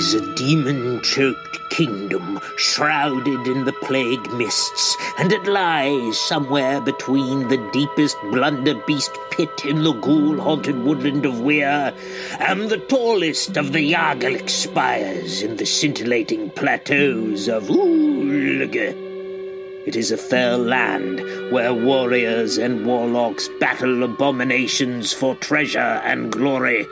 [0.00, 7.48] is a demon choked kingdom shrouded in the plague mists, and it lies somewhere between
[7.48, 11.94] the deepest blunderbeast pit in the ghoul haunted woodland of Weir
[12.38, 18.94] and the tallest of the Yargalic spires in the scintillating plateaus of Ulge.
[19.86, 21.20] It is a fair land
[21.52, 26.86] where warriors and warlocks battle abominations for treasure and glory.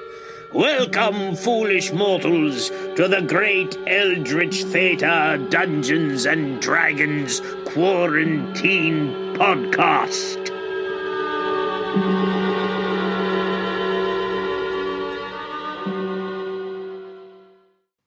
[0.54, 10.48] Welcome, foolish mortals, to the great Eldritch Theater Dungeons and Dragons Quarantine Podcast.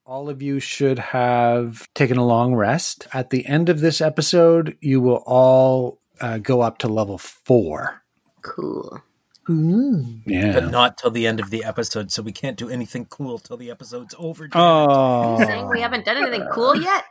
[0.07, 3.07] All of you should have taken a long rest.
[3.13, 8.01] At the end of this episode, you will all uh, go up to level four.
[8.41, 9.03] Cool.
[9.51, 10.21] Mm.
[10.25, 10.53] Yeah.
[10.53, 13.57] But not till the end of the episode, so we can't do anything cool till
[13.57, 14.47] the episode's over.
[14.53, 17.03] Oh, Saying we haven't done anything cool yet?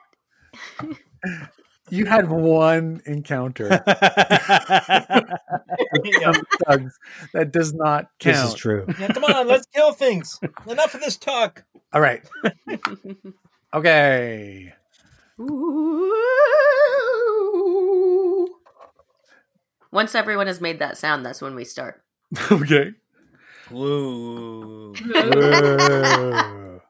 [1.91, 3.69] you had one encounter.
[7.34, 8.37] That does not count.
[8.37, 8.86] This is true.
[8.98, 10.39] Yeah, come on, let's kill things.
[10.67, 11.64] Enough of this talk.
[11.92, 12.23] All right.
[13.73, 14.75] Okay.
[19.92, 22.03] Once everyone has made that sound, that's when we start.
[22.53, 22.92] Okay.
[23.73, 24.95] Woo.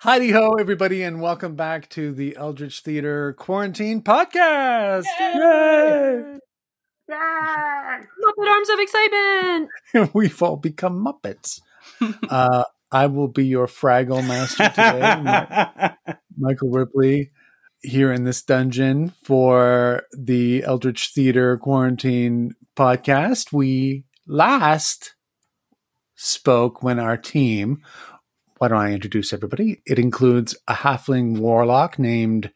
[0.00, 5.04] Heidi ho, everybody, and welcome back to the Eldritch Theater Quarantine Podcast.
[5.18, 6.38] Yay!
[7.08, 8.00] Yeah!
[8.22, 9.70] Muppet arms of excitement!
[10.14, 11.60] We've all become Muppets.
[12.28, 15.94] uh, I will be your Fraggle Master today,
[16.36, 17.30] Michael Ripley,
[17.80, 23.50] here in this dungeon for the Eldritch Theater Quarantine Podcast.
[23.50, 25.14] We last
[26.14, 27.82] spoke when our team,
[28.58, 29.82] why don't I introduce everybody?
[29.86, 32.52] It includes a halfling warlock named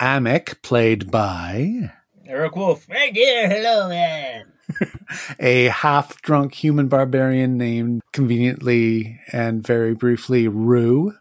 [0.00, 1.92] Amic, played by
[2.26, 2.86] Eric Wolf.
[2.88, 3.48] Right here.
[3.48, 4.46] Hello, man.
[5.38, 11.14] a half drunk human barbarian named conveniently and very briefly Rue,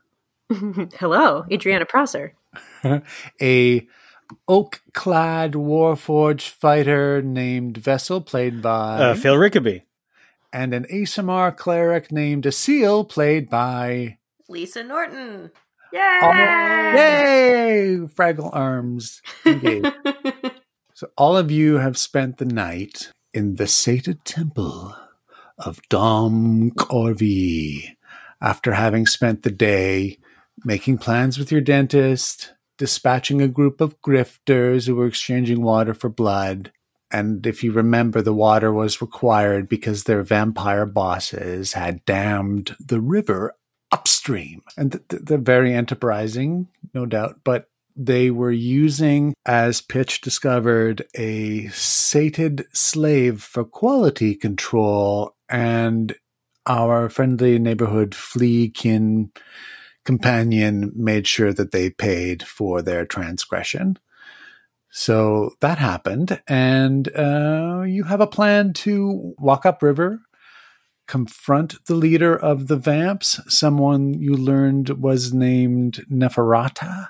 [1.00, 2.34] Hello, Adriana Prosser.
[3.42, 3.88] a
[4.48, 9.84] oak clad warforged fighter named Vessel, played by, Uh, Phil Rickaby.
[10.56, 14.18] And an ASMR cleric named Seal, played by.
[14.48, 15.52] Lisa Norton.
[16.24, 16.32] Oh,
[16.96, 17.98] yay!
[18.08, 19.22] Fraggle arms.
[20.98, 24.96] So all of you have spent the night in the sated temple
[25.58, 27.98] of Dom Corvi
[28.42, 30.20] after having spent the day
[30.64, 36.08] making plans with your dentist, dispatching a group of grifters who were exchanging water for
[36.08, 36.72] blood.
[37.16, 43.00] And if you remember, the water was required because their vampire bosses had dammed the
[43.00, 43.56] river
[43.90, 44.64] upstream.
[44.76, 51.06] And th- th- they're very enterprising, no doubt, but they were using, as Pitch discovered,
[51.16, 56.14] a sated slave for quality control, and
[56.66, 59.32] our friendly neighborhood flea kin
[60.04, 63.98] companion made sure that they paid for their transgression.
[64.98, 70.22] So that happened, and uh, you have a plan to walk upriver,
[71.06, 77.10] confront the leader of the vamps, someone you learned was named Neferata.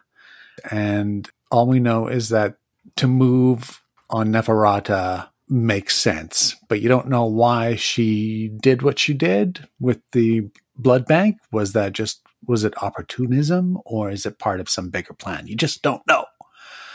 [0.71, 2.55] And all we know is that
[2.95, 9.13] to move on Neferata makes sense, but you don't know why she did what she
[9.13, 11.37] did with the blood bank.
[11.51, 15.45] Was that just, was it opportunism or is it part of some bigger plan?
[15.45, 16.25] You just don't know.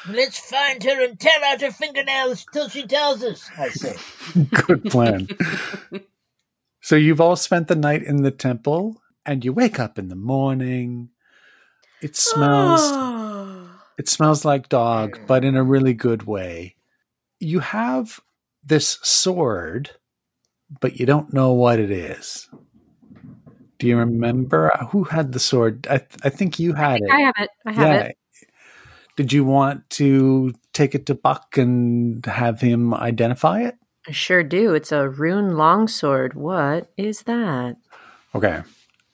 [0.08, 3.96] Let's find her and tear out her fingernails till she tells us, I say.
[4.66, 5.28] Good plan.
[6.80, 10.16] so you've all spent the night in the temple and you wake up in the
[10.16, 11.10] morning.
[12.00, 13.82] It smells ah.
[13.98, 16.76] it smells like dog, but in a really good way.
[17.38, 18.20] You have
[18.64, 19.90] this sword,
[20.80, 22.48] but you don't know what it is.
[23.78, 25.86] Do you remember who had the sword?
[25.90, 27.10] I, I think you had it.
[27.10, 27.50] I have it.
[27.66, 28.18] I have it.
[29.16, 33.76] Did you want to take it to Buck and have him identify it?
[34.08, 34.74] I sure do.
[34.74, 36.34] It's a rune longsword.
[36.34, 37.76] What is that?
[38.34, 38.62] Okay.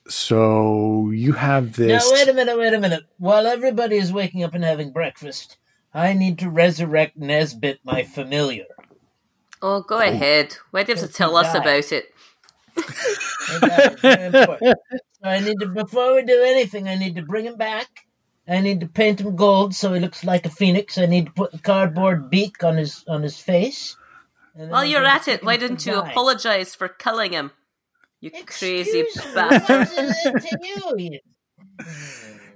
[0.07, 2.05] So you have this.
[2.05, 3.03] Now, wait a minute, wait a minute.
[3.17, 5.57] While everybody is waking up and having breakfast,
[5.93, 8.65] I need to resurrect Nesbit, my familiar.
[9.61, 10.55] Oh, go ahead.
[10.71, 12.13] Why do you have to tell us about it?
[12.77, 14.77] And that is very important.
[15.21, 18.06] So I need to, before we do anything, I need to bring him back.
[18.47, 20.97] I need to paint him gold so he looks like a phoenix.
[20.97, 23.97] I need to put the cardboard beak on his on his face.
[24.53, 26.09] While you're at it, why didn't you die.
[26.11, 27.51] apologize for killing him?
[28.21, 29.87] You crazy Excuse me, bastard.
[29.87, 30.59] what is it to
[31.07, 31.19] you?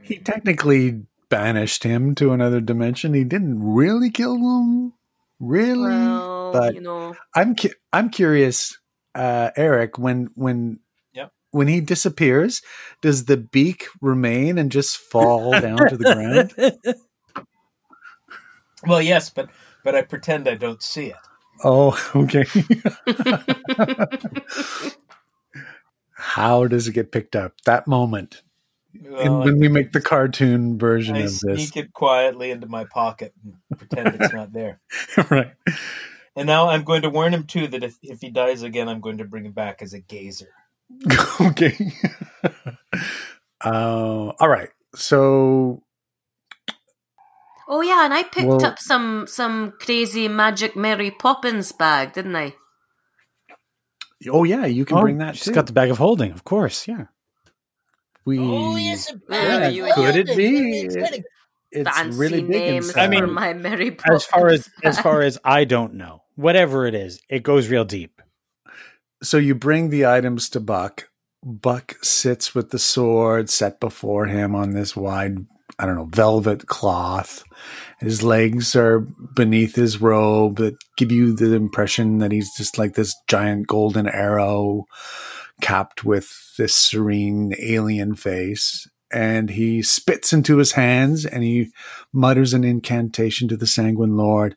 [0.01, 3.13] he technically banished him to another dimension.
[3.13, 4.93] He didn't really kill him,
[5.39, 5.81] really.
[5.89, 8.77] Well, but you know, I'm cu- I'm curious,
[9.13, 9.97] uh, Eric.
[9.99, 10.80] When when Yep.
[11.51, 12.61] When he disappears,
[13.01, 16.97] does the beak remain and just fall down to the ground?
[18.85, 19.49] Well, yes, but
[19.83, 21.15] but I pretend I don't see it.
[21.63, 22.45] Oh, okay.
[26.13, 27.53] How does it get picked up?
[27.65, 28.41] That moment,
[28.93, 32.67] and Well, when we make the cartoon version I of this, sneak it quietly into
[32.67, 34.79] my pocket and pretend it's not there.
[35.29, 35.53] right?
[36.35, 39.01] And now I'm going to warn him too that if, if he dies again, I'm
[39.01, 40.49] going to bring him back as a gazer.
[41.41, 41.93] okay.
[43.65, 44.69] uh, all right.
[44.95, 45.83] So
[47.67, 52.35] oh yeah, and I picked Well- up some some crazy magic Mary Poppins bag, didn't
[52.35, 52.55] I?
[54.29, 55.53] Oh yeah, you can Oh, bring that She's too.
[55.53, 56.87] got the bag of holding, of course.
[56.87, 57.05] Yeah.
[58.25, 60.81] we, Oh, yes, a Yeah, you- of could it be?
[60.81, 61.23] It's very-
[61.71, 63.01] it's Fancy really big inside.
[63.01, 64.23] I mean, my Mary Poppins.
[64.23, 67.85] As far as as far as I don't know, whatever it is, it goes real
[67.85, 68.21] deep.
[69.23, 71.09] So you bring the items to Buck.
[71.43, 75.45] Buck sits with the sword set before him on this wide,
[75.79, 77.43] I don't know, velvet cloth.
[77.99, 82.93] His legs are beneath his robe that give you the impression that he's just like
[82.93, 84.85] this giant golden arrow
[85.61, 88.87] capped with this serene alien face.
[89.13, 91.71] And he spits into his hands and he
[92.13, 94.55] mutters an incantation to the Sanguine Lord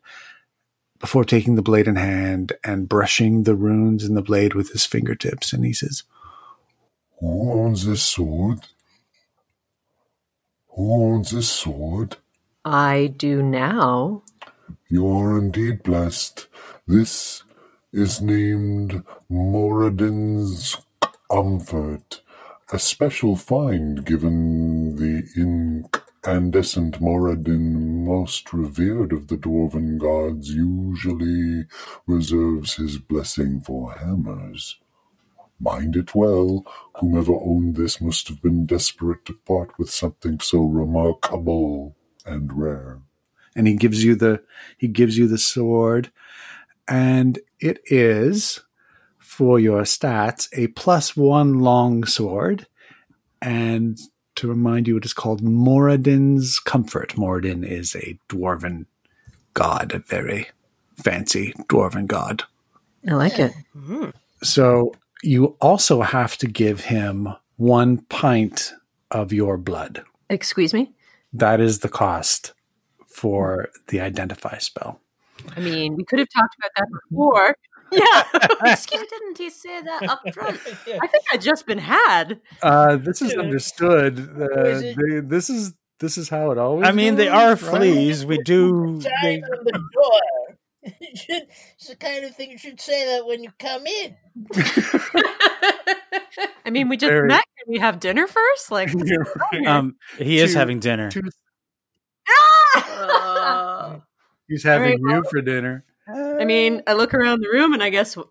[1.05, 4.87] before taking the blade in hand and brushing the runes in the blade with his
[4.87, 5.53] fingertips.
[5.53, 6.01] And he says,
[7.19, 8.61] Who owns this sword?
[10.69, 12.17] Who owns this sword?
[12.65, 14.23] I do now.
[14.89, 16.47] You are indeed blessed.
[16.87, 17.43] This
[17.93, 20.75] is named Moradin's
[21.31, 22.21] Comfort,
[22.73, 25.21] a special find given the
[26.25, 31.65] incandescent Moradin, most revered of the dwarven gods, usually
[32.07, 34.79] reserves his blessing for hammers.
[35.59, 40.63] Mind it well, whomever owned this must have been desperate to part with something so
[40.63, 41.95] remarkable
[42.25, 43.01] and rare.
[43.55, 44.41] and he gives you the
[44.77, 46.11] he gives you the sword
[46.87, 48.61] and it is
[49.17, 52.67] for your stats a plus one long sword
[53.41, 53.99] and
[54.35, 58.85] to remind you it is called moradin's comfort moradin is a dwarven
[59.53, 60.47] god a very
[61.01, 62.43] fancy dwarven god
[63.07, 63.53] I like it.
[63.77, 64.13] Mm.
[64.41, 64.93] so
[65.23, 68.73] you also have to give him one pint
[69.11, 70.93] of your blood Excuse me.
[71.33, 72.53] that is the cost
[73.07, 74.99] for the identify spell
[75.55, 77.55] I mean, we could have talked about that before.
[77.91, 78.23] Yeah.
[78.65, 80.59] Excuse me, didn't he say that up front?
[80.67, 82.39] I think I just been had.
[82.61, 84.19] Uh, this is understood.
[84.19, 86.87] Uh, Is it- they, this is this is how it always.
[86.87, 87.59] I mean, they goes, are right?
[87.81, 88.25] fleas.
[88.25, 88.99] We do.
[89.01, 90.57] Sign They, the door.
[90.83, 94.15] It should- it's the kind of thing you should say that when you come in.
[96.65, 97.43] I mean, we just Very- met.
[97.63, 98.71] Can we have dinner first?
[98.71, 99.65] Like, right.
[99.67, 101.09] um, he is Two- having dinner.
[101.11, 101.21] Two-
[102.77, 103.99] uh,
[104.47, 105.83] he's having Very you for dinner.
[106.07, 108.23] I mean, I look around the room and I guess, uh,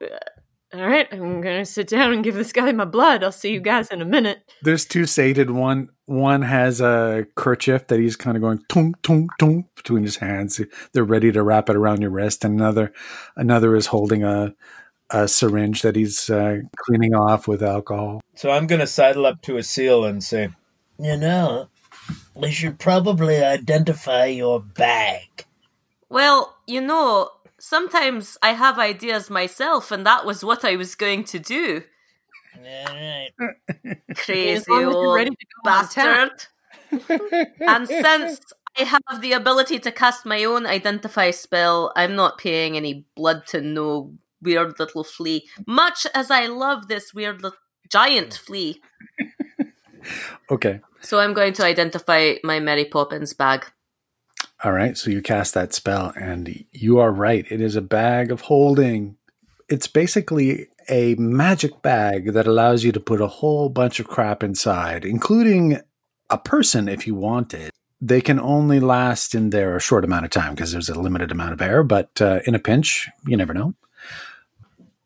[0.73, 3.23] all right, I'm gonna sit down and give this guy my blood.
[3.23, 4.39] I'll see you guys in a minute.
[4.63, 5.51] There's two sated.
[5.51, 10.17] One one has a kerchief that he's kind of going tung tung tung between his
[10.17, 10.61] hands.
[10.93, 12.93] They're ready to wrap it around your wrist, and another
[13.37, 14.55] another is holding a
[15.11, 18.21] a syringe that he's uh, cleaning off with alcohol.
[18.35, 20.49] So I'm going to sidle up to Asil and say,
[20.99, 21.69] You know,
[22.35, 25.47] we should probably identify your bag.
[26.09, 27.31] Well, you know,
[27.65, 31.83] sometimes I have ideas myself, and that was what I was going to do.
[32.57, 33.31] All right.
[34.15, 36.31] Crazy As long as you're old ready to go on town.
[36.91, 37.57] bastard.
[37.61, 38.41] and since
[38.79, 43.47] I have the ability to cast my own identify spell, I'm not paying any blood
[43.49, 45.49] to no weird little flea.
[45.67, 48.81] Much as I love this weird little giant flea.
[50.51, 50.81] Okay.
[51.01, 53.65] So I'm going to identify my Mary Poppins bag.
[54.63, 57.45] All right, so you cast that spell, and you are right.
[57.51, 59.17] It is a bag of holding.
[59.69, 64.43] It's basically a magic bag that allows you to put a whole bunch of crap
[64.43, 65.81] inside, including
[66.31, 67.71] a person if you wanted.
[68.01, 71.31] They can only last in there a short amount of time because there's a limited
[71.31, 73.75] amount of air, but uh, in a pinch, you never know.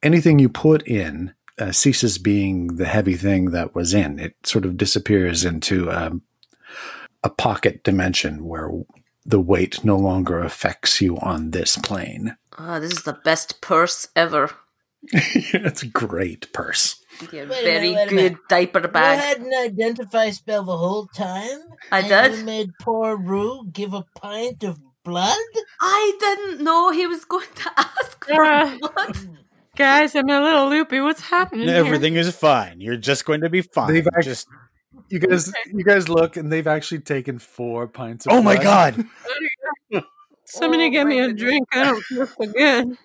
[0.02, 4.18] Anything you put in uh, ceases being the heavy thing that was in.
[4.18, 6.22] It sort of disappears into um,
[7.24, 8.70] a pocket dimension where
[9.28, 12.36] the weight no longer affects you on this plane.
[12.56, 14.50] Ah, this is the best purse ever.
[15.12, 16.96] it's a great purse.
[17.32, 18.38] Your Wait a very minute, good minute.
[18.48, 19.18] diaper You bag.
[19.20, 21.58] had an identify spell the whole time?
[21.92, 22.38] I and did.
[22.38, 25.36] You made poor Rue give a pint of blood?
[25.80, 29.16] I didn't know he was going to ask for Uh, blood.
[29.76, 31.00] Guys, I'm a little loopy.
[31.00, 31.68] What's happening?
[31.68, 32.80] Everything is fine.
[32.80, 33.92] You're just going to be fine.
[33.92, 34.48] They've just
[35.08, 38.26] You guys, you guys look, and they've actually taken four pints.
[38.26, 39.06] of Oh my blood.
[39.92, 40.04] god!
[40.44, 41.40] Somebody Oh give my me a goodness.
[41.42, 41.68] drink.
[41.72, 42.98] I don't feel so good.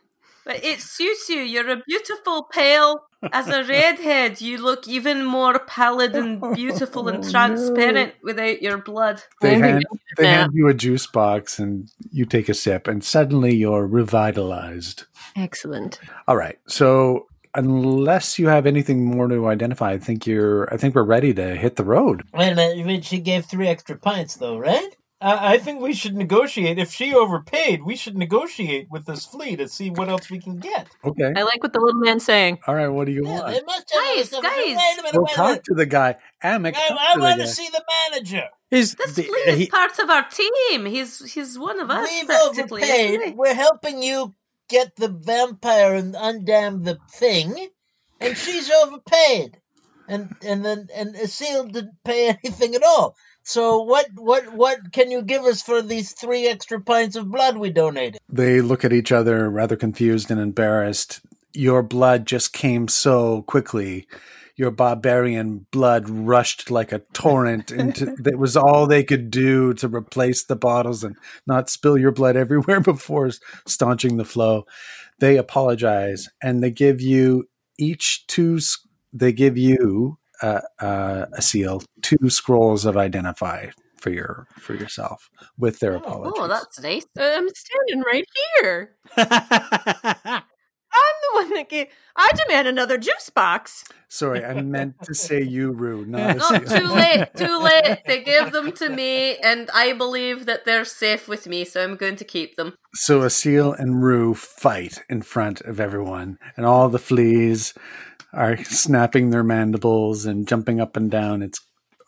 [0.45, 1.37] But it suits you.
[1.39, 3.05] You're a beautiful pale.
[3.31, 8.77] As a redhead, you look even more pallid and beautiful and Oh, transparent without your
[8.77, 9.23] blood.
[9.39, 9.85] They I think hand,
[10.17, 15.05] they hand you a juice box, and you take a sip, and suddenly you're revitalized.
[15.37, 15.99] Excellent.
[16.27, 20.71] All right, so unless you have anything more to identify, I think you're.
[20.73, 22.23] I think we're ready to hit the road.
[22.33, 24.95] Wait a minute, she gave three extra pints, though, right?
[25.21, 26.77] I, I think we should negotiate.
[26.79, 30.57] If she overpaid, we should negotiate with this flea to see what else we can
[30.57, 30.87] get.
[31.05, 31.31] Okay.
[31.33, 32.59] I like what the little man's saying.
[32.67, 32.89] All right.
[32.89, 33.47] What do you want?
[33.47, 34.43] they must have Guys, stuff.
[34.43, 34.53] guys.
[34.57, 35.63] Wait a minute, We'll wait a talk minute.
[35.65, 36.15] to the guy.
[36.43, 38.43] Amick, I, talk I to want the to see the manager.
[38.69, 40.85] Is This the- flea is he- part of our team.
[40.87, 42.81] He's he's one of us We've practically.
[42.81, 43.29] isn't overpaid.
[43.29, 43.33] he?
[43.35, 44.33] We're helping you
[44.73, 47.69] get the vampire and undam the thing,
[48.19, 49.59] and she's overpaid.
[50.07, 53.15] And and then and Asil didn't pay anything at all.
[53.43, 57.57] So what what what can you give us for these three extra pints of blood
[57.57, 58.19] we donated?
[58.27, 61.21] They look at each other, rather confused and embarrassed.
[61.53, 64.07] Your blood just came so quickly.
[64.55, 68.05] Your barbarian blood rushed like a torrent into.
[68.19, 71.15] that was all they could do to replace the bottles and
[71.47, 73.31] not spill your blood everywhere before
[73.65, 74.65] staunching the flow.
[75.19, 78.59] They apologize and they give you each two.
[79.11, 83.67] They give you uh, uh, Asil, two scrolls of identify
[84.03, 86.33] for your for yourself with their apologies.
[86.35, 87.05] Oh, that's nice.
[87.17, 88.27] I'm standing right
[88.59, 88.95] here.
[91.23, 91.87] I'm the one that gave.
[92.15, 93.83] I demand another juice box.
[94.07, 96.71] Sorry, I meant to say you, Rue, not Not Asil.
[96.71, 97.99] Oh, too late, too late.
[98.05, 101.95] They gave them to me, and I believe that they're safe with me, so I'm
[101.95, 102.75] going to keep them.
[102.93, 107.73] So Asil and Rue fight in front of everyone, and all the fleas
[108.33, 111.41] are snapping their mandibles and jumping up and down.
[111.41, 111.59] It's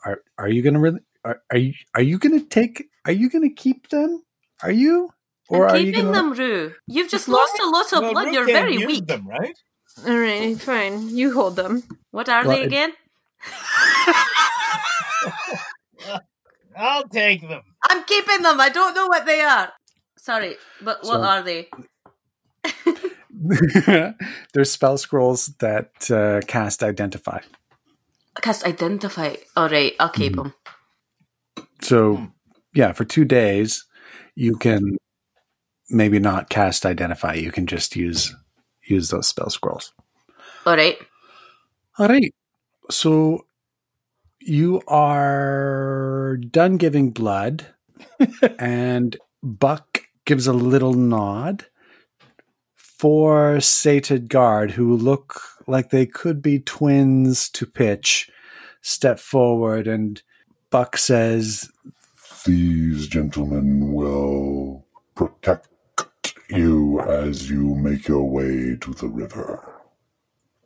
[0.05, 3.53] are are you gonna really are, are you are you gonna take are you gonna
[3.53, 4.23] keep them?
[4.63, 5.09] Are you?
[5.49, 6.73] Or I'm are you keeping gonna them, Rue.
[6.87, 8.25] You've just As lost a lot of Well, blood.
[8.25, 9.07] Rook You're can't very use weak.
[9.07, 9.57] Them, right?
[10.07, 11.09] All right, fine.
[11.15, 11.83] You hold them.
[12.11, 12.93] What are Well, they again?
[16.77, 17.61] I'll take them.
[17.89, 18.59] I'm keeping them.
[18.59, 19.71] I don't know what they are.
[20.17, 21.69] Sorry, but what So- are they?
[24.53, 27.39] There's spell scrolls that uh, cast identify.
[28.41, 29.35] Cast identify.
[29.55, 30.35] All right, I'll keep Mhm.
[30.35, 30.53] them.
[31.81, 32.27] So
[32.73, 33.85] yeah, for two days
[34.35, 34.97] you can
[35.89, 37.33] maybe not cast identify.
[37.33, 38.35] You can just use
[38.83, 39.93] use those spell scrolls.
[40.65, 40.97] All right.
[41.97, 42.33] All right.
[42.89, 43.45] So
[44.39, 47.67] you are done giving blood,
[48.59, 51.65] and Buck gives a little nod.
[52.75, 58.29] Four sated guard who look like they could be twins to pitch
[58.81, 60.21] step forward, and
[60.69, 61.69] Buck says,
[62.45, 65.67] These gentlemen will protect
[66.49, 69.81] you as you make your way to the river.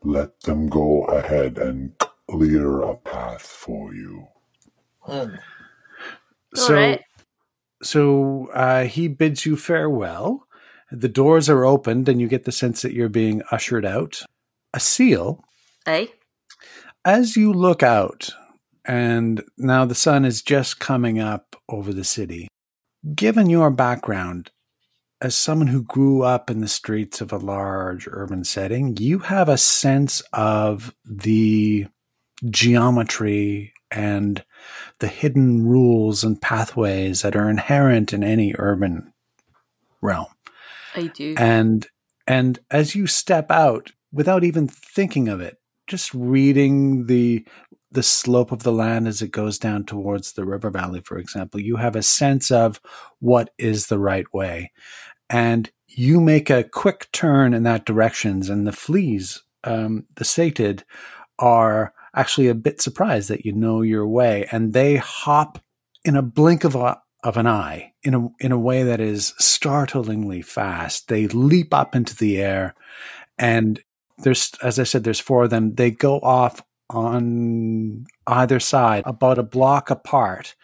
[0.04, 1.94] Let them go ahead and
[2.30, 4.28] clear a path for you.
[5.02, 5.36] Hmm.
[6.56, 7.02] "So." right.
[7.82, 10.46] So uh, he bids you farewell.
[10.92, 14.24] The doors are opened, and you get the sense that you're being ushered out.
[14.76, 15.40] Asil,
[15.86, 16.10] Aye.
[17.06, 18.32] as you look out,
[18.86, 22.48] and now the sun is just coming up over the city.
[23.16, 24.52] Given your background,
[25.22, 29.50] as someone who grew up in the streets of a large urban setting, you have
[29.50, 31.88] a sense of the
[32.50, 34.44] geometry and
[35.00, 39.14] the hidden rules and pathways that are inherent in any urban
[40.02, 40.28] realm.
[40.96, 41.36] I do.
[41.38, 41.88] And
[42.26, 45.58] and as you step out without even thinking of it,
[45.88, 47.46] just reading the
[47.92, 51.60] the slope of the land as it goes down towards the river valley, for example,
[51.60, 52.80] you have a sense of
[53.20, 54.72] what is the right way.
[55.30, 60.84] And you make a quick turn in that direction, and the fleas, um, the sated,
[61.38, 65.60] are actually a bit surprised that you know your way, and they hop
[66.04, 69.34] in a blink of a, of an eye in a in a way that is
[69.38, 71.08] startlingly fast.
[71.08, 72.76] They leap up into the air,
[73.38, 73.80] and
[74.20, 75.76] there's as I said, there's four of them.
[75.76, 80.56] They go off on either side, about a block apart,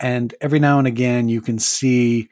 [0.00, 2.28] and every now and again you can see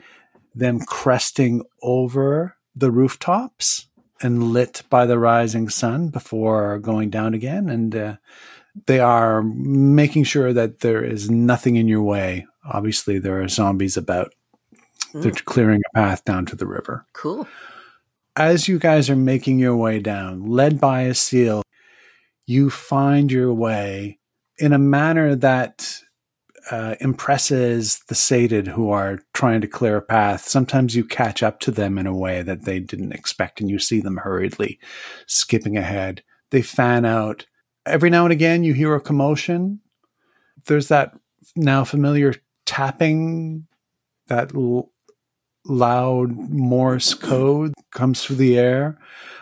[0.54, 3.88] them cresting over the rooftops
[4.20, 7.68] and lit by the rising sun before going down again.
[7.68, 8.16] And uh,
[8.86, 12.46] they are making sure that there is nothing in your way.
[12.64, 14.34] Obviously, there are zombies about.
[15.14, 17.06] They're clearing a path down to the river.
[17.14, 17.48] Cool.
[18.36, 21.62] As you guys are making your way down, led by Asil,
[22.46, 24.18] you find your way
[24.58, 26.02] in a manner that
[26.70, 30.42] uh, impresses the sated who are trying to clear a path.
[30.42, 33.78] Sometimes you catch up to them in a way that they didn't expect, and you
[33.78, 34.78] see them hurriedly
[35.26, 36.22] skipping ahead.
[36.50, 37.46] They fan out.
[37.86, 39.80] Every now and again, you hear a commotion.
[40.66, 41.18] There's that
[41.56, 42.34] now familiar
[42.66, 43.66] tapping,
[44.26, 44.92] that l-
[45.64, 48.98] loud Morse code comes through the air.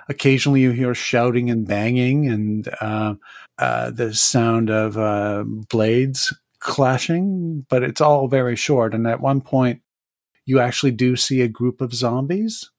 [0.09, 3.14] Occasionally, you hear shouting and banging, and uh,
[3.59, 6.33] uh, the sound of uh, blades
[6.66, 8.92] clashing, but it's all very short.
[8.92, 9.80] And at one point,
[10.44, 12.70] you actually do see a group of zombies.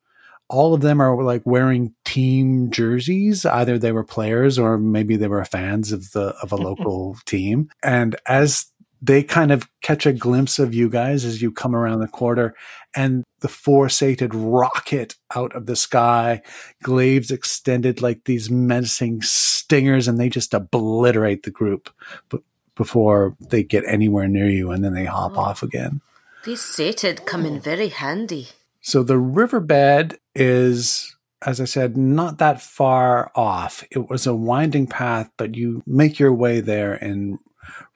[0.50, 3.46] All of them are like wearing team jerseys.
[3.46, 7.70] Either they were players or maybe they were fans of the of a local team.
[7.82, 8.68] And as
[9.02, 12.56] they kind of catch a glimpse of you guys as you come around the corner,
[12.96, 16.42] and the four sated rocket out of the sky,
[16.84, 21.90] glaives extended like these menacing stingers, and they just obliterate the group.
[22.30, 22.42] But
[22.78, 25.42] before they get anywhere near you and then they hop Oh.
[25.42, 26.02] off again.
[26.46, 28.50] These sated come in very handy.
[28.82, 31.16] So the riverbed is,
[31.46, 33.84] as I said, not that far off.
[33.92, 37.40] It was a winding path, but you make your way there in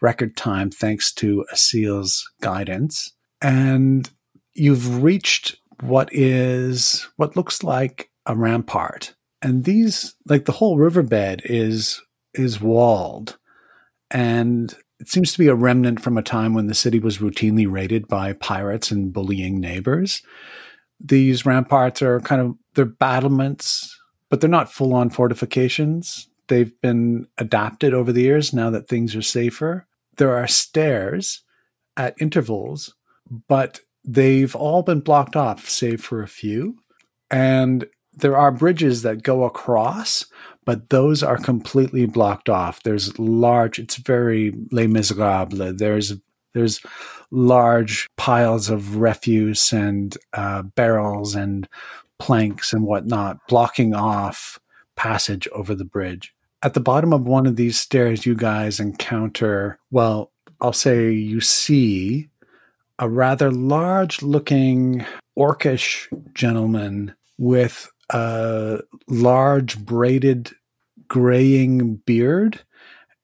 [0.01, 3.13] record time thanks to Asil's guidance.
[3.41, 4.09] And
[4.53, 9.15] you've reached what is what looks like a rampart.
[9.41, 12.01] And these like the whole riverbed is
[12.33, 13.37] is walled
[14.11, 17.69] and it seems to be a remnant from a time when the city was routinely
[17.69, 20.21] raided by pirates and bullying neighbors.
[20.99, 23.97] These ramparts are kind of they're battlements,
[24.29, 26.29] but they're not full on fortifications.
[26.47, 29.87] They've been adapted over the years now that things are safer.
[30.17, 31.41] There are stairs
[31.97, 32.93] at intervals,
[33.47, 36.77] but they've all been blocked off, save for a few.
[37.29, 40.25] And there are bridges that go across,
[40.65, 42.83] but those are completely blocked off.
[42.83, 45.77] There's large, it's very Les Miserables.
[45.77, 46.13] There's
[46.53, 46.81] there's
[47.31, 51.67] large piles of refuse and uh, barrels and
[52.19, 54.59] planks and whatnot blocking off
[54.95, 56.33] passage over the bridge.
[56.61, 61.41] At the bottom of one of these stairs, you guys encounter, well, I'll say you
[61.41, 62.29] see
[62.99, 65.03] a rather large looking
[65.37, 70.51] orcish gentleman with a large braided
[71.07, 72.61] graying beard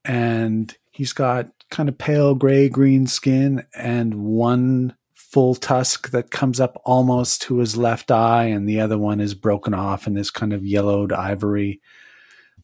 [0.03, 6.59] and he's got kind of pale gray green skin and one full tusk that comes
[6.59, 10.31] up almost to his left eye and the other one is broken off and is
[10.31, 11.81] kind of yellowed ivory.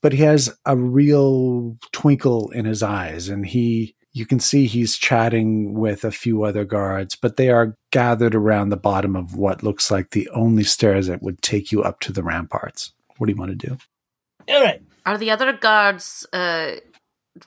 [0.01, 4.95] But he has a real twinkle in his eyes and he you can see he's
[4.95, 9.63] chatting with a few other guards but they are gathered around the bottom of what
[9.63, 13.34] looks like the only stairs that would take you up to the ramparts what do
[13.34, 13.78] you want to do
[14.49, 14.82] All right.
[15.06, 16.76] Are the other guards uh,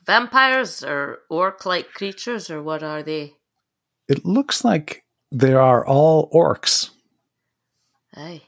[0.04, 3.34] vampires or orc-like creatures, or what are they?
[4.08, 6.90] it looks like they are all orcs
[8.16, 8.42] Aye.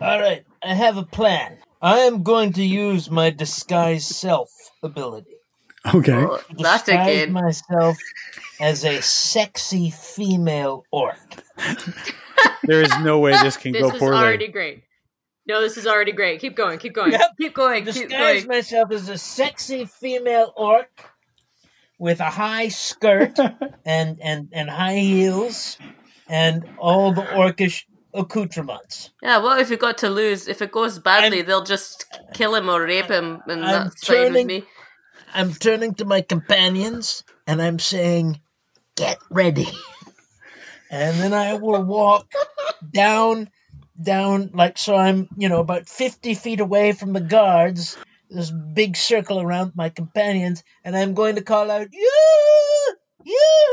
[0.00, 0.44] All right.
[0.64, 1.58] I have a plan.
[1.80, 4.50] I am going to use my disguise self
[4.82, 5.36] ability.
[5.94, 7.32] Okay Oh, that Disguise again.
[7.32, 7.96] myself
[8.60, 11.18] as a sexy female orc.
[12.64, 13.92] There is no way this can This go poorly.
[13.92, 14.16] This is poorly.
[14.18, 14.82] already great.
[15.46, 16.40] No, this is already great.
[16.40, 16.78] Keep going.
[16.78, 17.12] Keep going.
[17.12, 17.20] Yep.
[17.40, 17.84] Keep going.
[17.84, 18.56] Keep Disguise going.
[18.56, 20.88] myself as a sexy female orc
[21.98, 23.38] with a high skirt
[23.84, 25.78] and, and, and high heels
[26.28, 29.10] and all the orcish accoutrements.
[29.22, 29.38] Yeah.
[29.38, 30.48] well, if we got to lose?
[30.48, 34.06] If it goes badly, I'm- they'll just kill him or rape him, and I'm that's
[34.06, 34.64] fine with me.
[35.32, 38.40] I'm turning to my companions and I'm saying,
[38.96, 39.68] get ready.
[40.90, 42.32] And then I will walk
[42.92, 43.50] down,
[44.02, 47.96] down, like, so I'm, you know, about 50 feet away from the guards,
[48.28, 53.70] this big circle around my companions, and I'm going to call out, "You, you!"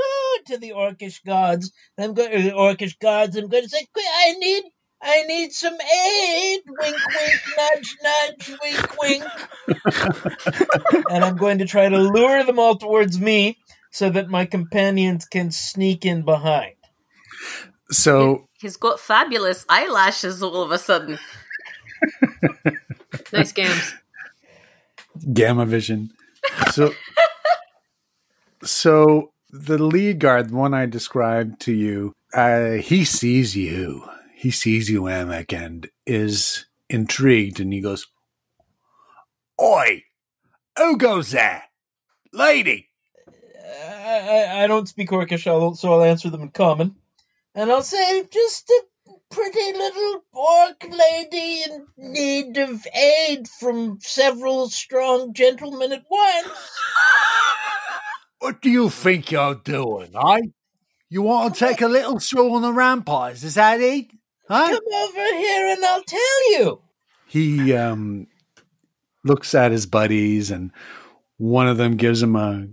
[0.47, 1.71] to the orcish gods.
[1.97, 4.63] I'm going, to uh, the orcish gods, I'm going to say, I need,
[5.01, 6.61] I need some aid.
[6.67, 9.23] Wink, wink, nudge, nudge, wink, wink
[11.09, 13.57] and I'm going to try to lure them all towards me
[13.91, 16.75] so that my companions can sneak in behind.
[17.89, 21.19] so He's got fabulous eyelashes all of a sudden.
[23.33, 23.93] Nice games.
[25.33, 26.11] gamma vision.
[26.71, 26.93] So,
[28.63, 34.07] so the lead guard, the one I described to you, uh, he sees you.
[34.39, 38.05] He sees you, Amick, and is intrigued and he goes,
[39.59, 40.03] Oi,
[40.77, 41.63] who goes there?
[42.31, 42.87] Lady.
[43.27, 46.97] I, I, I don't speak Orcish, so I'll answer them in common.
[47.55, 48.83] And I'll say, just a
[49.31, 56.47] pretty little orc lady in need of aid from several strong gentlemen at once.
[58.39, 60.41] What do you think you're doing, eh?
[61.09, 64.11] You want to take a little stroll on the ramparts, is that it?
[64.47, 64.67] Huh?
[64.67, 66.81] Come over here and I'll tell you.
[67.27, 68.27] He um,
[69.23, 70.71] looks at his buddies, and
[71.37, 72.67] one of them gives him a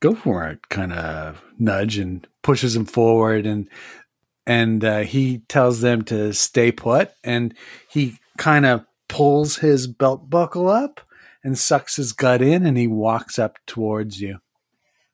[0.00, 3.68] go for it kind of nudge and pushes him forward, and
[4.46, 7.54] and uh, he tells them to stay put, and
[7.88, 11.00] he kind of pulls his belt buckle up
[11.44, 14.38] and sucks his gut in, and he walks up towards you.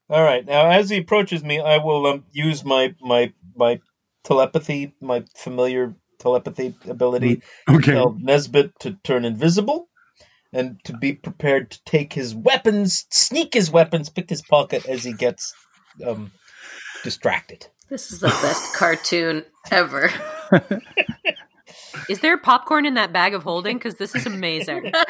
[0.08, 0.46] All right.
[0.46, 3.80] Now, as he approaches me, I will um, use my my my
[4.24, 7.86] telepathy, my familiar telepathy ability, Okay.
[7.86, 9.88] to tell Nesbit to turn invisible,
[10.52, 15.04] and to be prepared to take his weapons, sneak his weapons, pick his pocket as
[15.04, 15.54] he gets
[16.06, 16.32] um,
[17.02, 17.66] distracted.
[17.88, 20.10] This is the best cartoon ever.
[22.08, 23.78] Is there popcorn in that bag of holding?
[23.78, 24.92] Because this is amazing.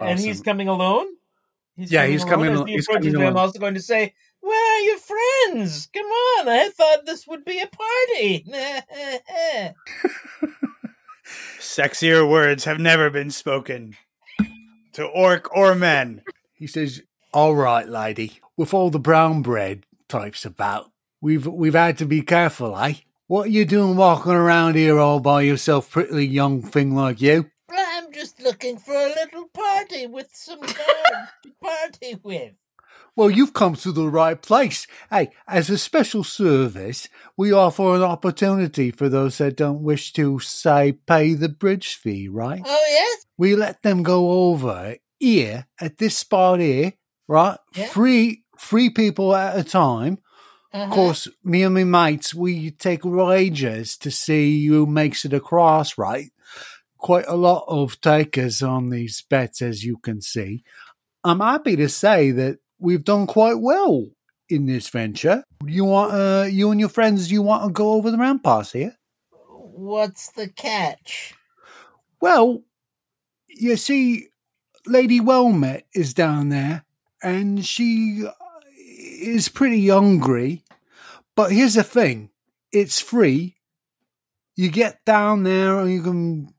[0.00, 1.06] And he's coming alone.
[1.76, 4.76] Yeah, he's coming As he he's approaches coming me, I'm also going to say, "Where
[4.76, 5.88] are your friends?
[5.94, 6.48] Come on!
[6.48, 8.44] I thought this would be a party."
[11.58, 13.96] Sexier words have never been spoken
[14.92, 16.22] to orc or men.
[16.52, 17.02] He says,
[17.32, 18.40] "All right, lady.
[18.56, 22.94] With all the brown bread types about, we've we've had to be careful, eh?
[23.28, 27.50] What are you doing walking around here all by yourself, pretty young thing like you?
[27.70, 32.52] I'm just looking for a little party with some guards to party with.
[33.14, 34.86] Well, you've come to the right place.
[35.10, 40.38] Hey, as a special service, we offer an opportunity for those that don't wish to,
[40.38, 42.62] say, pay the bridge fee, right?
[42.64, 43.26] Oh, yes?
[43.36, 46.94] We let them go over here at this spot here,
[47.28, 47.58] right?
[47.74, 47.86] Yeah.
[47.88, 50.18] Three, three people at a time.
[50.72, 50.84] Uh-huh.
[50.84, 55.98] Of course, me and my mates, we take wages to see who makes it across,
[55.98, 56.30] right?
[56.96, 60.64] Quite a lot of takers on these bets, as you can see.
[61.22, 64.06] I'm happy to say that we've done quite well
[64.48, 65.44] in this venture.
[65.64, 68.96] You want, uh, you and your friends, you want to go over the ramparts here?
[69.48, 71.34] What's the catch?
[72.20, 72.62] Well,
[73.48, 74.28] you see,
[74.86, 76.84] Lady Wellmet is down there,
[77.22, 78.24] and she
[78.76, 80.64] is pretty hungry.
[81.34, 82.30] But here's the thing
[82.72, 83.56] it's free.
[84.54, 86.52] You get down there, and you can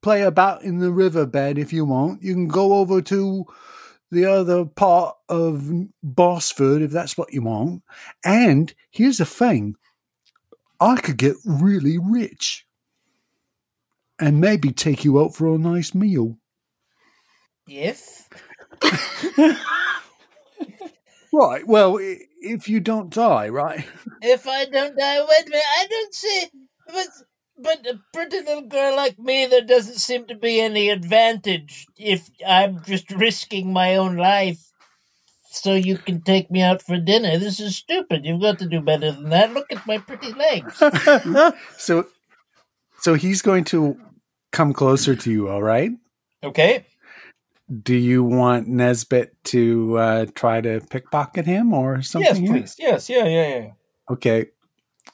[0.00, 2.22] play about in the riverbed if you want.
[2.22, 3.44] You can go over to
[4.10, 5.70] the other part of
[6.04, 7.82] Bossford if that's what you want.
[8.24, 9.76] And here's the thing
[10.80, 12.66] I could get really rich
[14.18, 16.38] and maybe take you out for a nice meal.
[17.66, 18.28] Yes.
[21.32, 21.66] Right.
[21.66, 23.86] Well, if you don't die, right?
[24.20, 26.46] If I don't die, wait a minute, I don't see.
[26.88, 27.06] But,
[27.62, 32.30] but a pretty little girl like me, there doesn't seem to be any advantage if
[32.46, 34.70] I'm just risking my own life
[35.50, 37.36] so you can take me out for dinner.
[37.38, 38.24] This is stupid.
[38.24, 39.52] You've got to do better than that.
[39.52, 40.80] Look at my pretty legs.
[41.76, 42.06] so,
[43.00, 43.98] so he's going to
[44.52, 45.48] come closer to you.
[45.48, 45.90] All right.
[46.42, 46.86] Okay.
[47.82, 52.44] Do you want Nesbit to uh, try to pickpocket him or something?
[52.44, 52.76] Yes, please.
[52.78, 53.08] Yes.
[53.08, 53.26] Yeah.
[53.26, 53.48] Yeah.
[53.58, 53.70] Yeah.
[54.10, 54.46] Okay.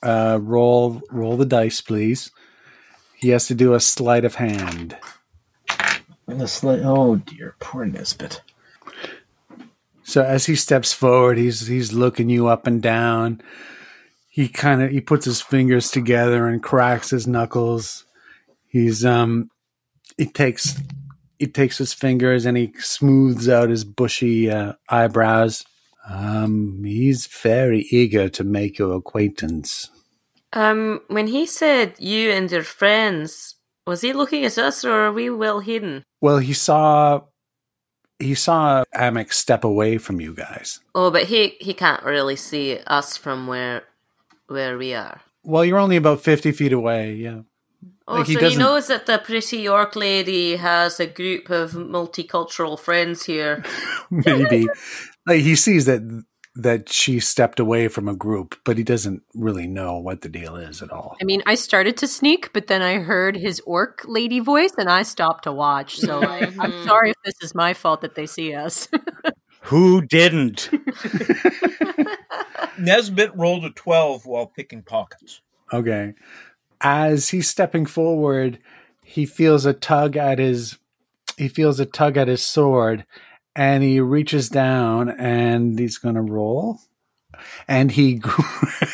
[0.03, 2.31] Uh, roll roll the dice, please.
[3.15, 4.97] He has to do a sleight of hand.
[6.27, 6.81] And the slight.
[6.83, 8.41] Oh dear, poor Nesbit.
[10.03, 13.41] So as he steps forward, he's he's looking you up and down.
[14.29, 18.05] He kind of he puts his fingers together and cracks his knuckles.
[18.67, 19.49] He's um
[20.17, 20.79] he takes
[21.39, 25.65] he takes his fingers and he smooths out his bushy uh, eyebrows.
[26.09, 29.89] Um, he's very eager to make your acquaintance.
[30.53, 35.11] Um, when he said you and your friends, was he looking at us or are
[35.11, 36.03] we well hidden?
[36.21, 37.21] Well, he saw
[38.19, 40.79] he saw Amek step away from you guys.
[40.95, 43.83] Oh, but he he can't really see us from where
[44.47, 45.21] where we are.
[45.43, 47.13] Well, you're only about fifty feet away.
[47.15, 47.41] Yeah.
[48.07, 51.49] Oh, Like, he so he doesn't- knows that the pretty orc lady has a group
[51.49, 53.63] of multicultural friends here.
[54.09, 54.67] maybe
[55.27, 56.23] like he sees that
[56.55, 60.55] that she stepped away from a group but he doesn't really know what the deal
[60.55, 64.03] is at all I mean, I started to sneak, but then I heard his orc
[64.07, 65.97] lady voice and I stopped to watch.
[65.97, 66.87] So like, I'm mm-hmm.
[66.87, 68.87] sorry if this is my fault that they see us.
[69.61, 70.69] Who didn't?
[72.79, 75.41] Nesbit rolled a twelve while picking pockets.
[75.73, 76.13] okay
[76.81, 78.59] as he's stepping forward,
[79.03, 80.77] he feels a tug at his
[81.37, 83.05] he feels a tug at his sword
[83.57, 86.79] and he reaches down and he's going to roll
[87.67, 88.21] and he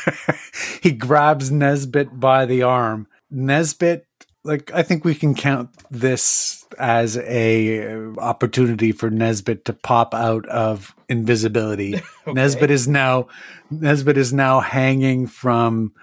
[0.81, 3.07] he grabs Nesbit by the arm.
[3.29, 4.07] Nesbit
[4.45, 10.47] like I think we can count this as a opportunity for Nesbit to pop out
[10.47, 11.95] of invisibility.
[12.27, 12.33] okay.
[12.33, 13.27] Nesbit is now
[13.69, 15.93] Nesbit is now hanging from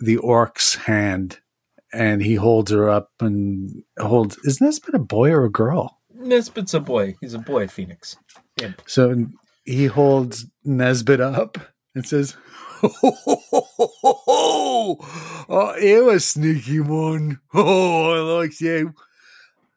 [0.00, 1.40] the orc's hand
[1.92, 5.97] and he holds her up and holds is Nesbit a boy or a girl?
[6.28, 7.16] Nesbit's a boy.
[7.20, 8.16] He's a boy phoenix.
[8.62, 8.82] Imp.
[8.86, 9.26] So
[9.64, 11.58] he holds Nesbit up
[11.94, 12.36] and says,
[12.82, 14.16] oh,
[15.80, 17.40] you're a sneaky one.
[17.52, 18.94] Oh, I like you.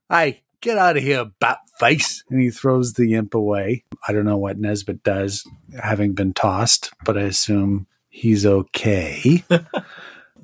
[0.09, 2.23] Hey, get out of here, bat face.
[2.29, 3.83] And he throws the imp away.
[4.07, 5.43] I don't know what Nesbit does,
[5.81, 9.43] having been tossed, but I assume he's okay.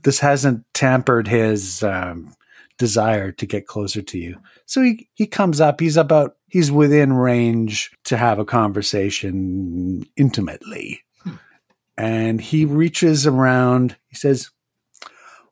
[0.04, 2.34] this hasn't tampered his um,
[2.78, 4.38] desire to get closer to you.
[4.66, 5.80] So he, he comes up.
[5.80, 11.04] He's about, he's within range to have a conversation intimately
[11.98, 13.98] and he reaches around.
[14.08, 14.52] He says,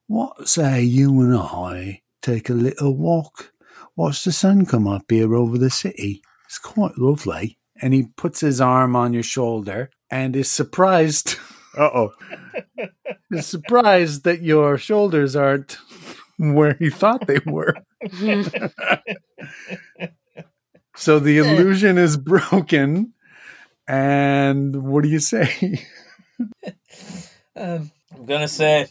[0.07, 3.51] What say you and I take a little walk?
[3.95, 6.21] Watch the sun come up here over the city.
[6.45, 7.57] It's quite lovely.
[7.81, 11.37] And he puts his arm on your shoulder and is surprised.
[11.77, 12.11] Uh oh.
[13.31, 15.77] is surprised that your shoulders aren't
[16.37, 17.75] where he thought they were.
[20.95, 23.13] so the illusion is broken.
[23.87, 25.85] And what do you say?
[27.55, 28.87] um, I'm gonna say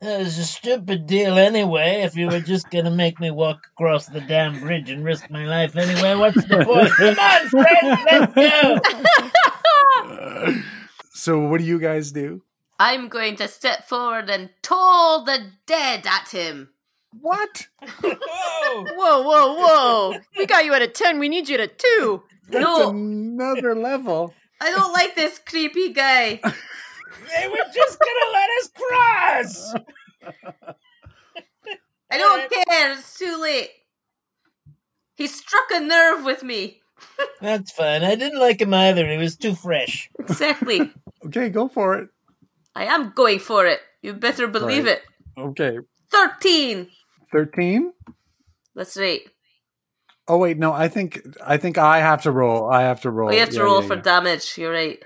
[0.00, 2.02] it was a stupid deal anyway.
[2.02, 5.46] If you were just gonna make me walk across the damn bridge and risk my
[5.46, 6.90] life anyway, what's the point?
[6.96, 8.34] Come on, friends, let's
[10.04, 10.62] go.
[11.12, 12.42] so, what do you guys do?
[12.78, 16.70] I'm going to step forward and toll the dead at him.
[17.20, 17.68] What?
[18.00, 18.14] whoa,
[18.96, 20.18] whoa, whoa, whoa!
[20.36, 21.18] We got you at a ten.
[21.18, 22.22] We need you at a two.
[22.48, 22.90] That's no.
[22.90, 24.34] another level.
[24.60, 26.40] I don't like this creepy guy.
[26.42, 29.74] they were just gonna let us cross.
[32.10, 32.92] I don't care.
[32.92, 33.70] It's too late.
[35.14, 36.80] He struck a nerve with me.
[37.40, 38.02] That's fine.
[38.02, 39.08] I didn't like him either.
[39.08, 40.10] He was too fresh.
[40.18, 40.92] Exactly.
[41.26, 42.08] okay, go for it.
[42.74, 43.80] I am going for it.
[44.02, 44.98] You better believe right.
[44.98, 45.02] it.
[45.38, 45.78] Okay.
[46.10, 46.88] 13.
[47.32, 47.92] 13?
[48.74, 49.20] That's right.
[50.26, 50.72] Oh wait, no.
[50.72, 52.70] I think I think I have to roll.
[52.70, 53.28] I have to roll.
[53.28, 54.02] Oh, you have to yeah, roll yeah, for yeah.
[54.02, 54.56] damage.
[54.56, 55.02] You're right.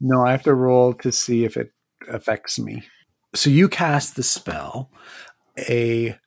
[0.00, 1.70] No, I have to roll to see if it
[2.08, 2.84] affects me.
[3.34, 4.90] So you cast the spell.
[5.68, 6.18] A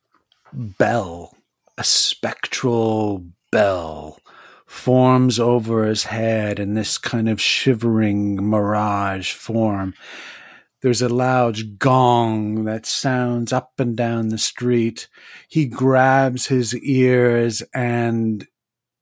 [0.54, 1.36] bell,
[1.78, 4.20] a spectral bell,
[4.66, 9.94] forms over his head in this kind of shivering mirage form.
[10.82, 15.08] There's a loud gong that sounds up and down the street.
[15.48, 18.46] He grabs his ears and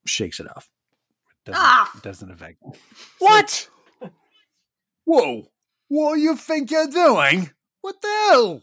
[0.06, 0.70] shakes it off.
[1.46, 1.92] It doesn't, ah!
[1.96, 2.72] it doesn't affect him.
[3.20, 3.70] What?
[5.06, 5.48] Whoa.
[5.90, 7.52] What do you think you're doing?
[7.82, 8.62] What the hell?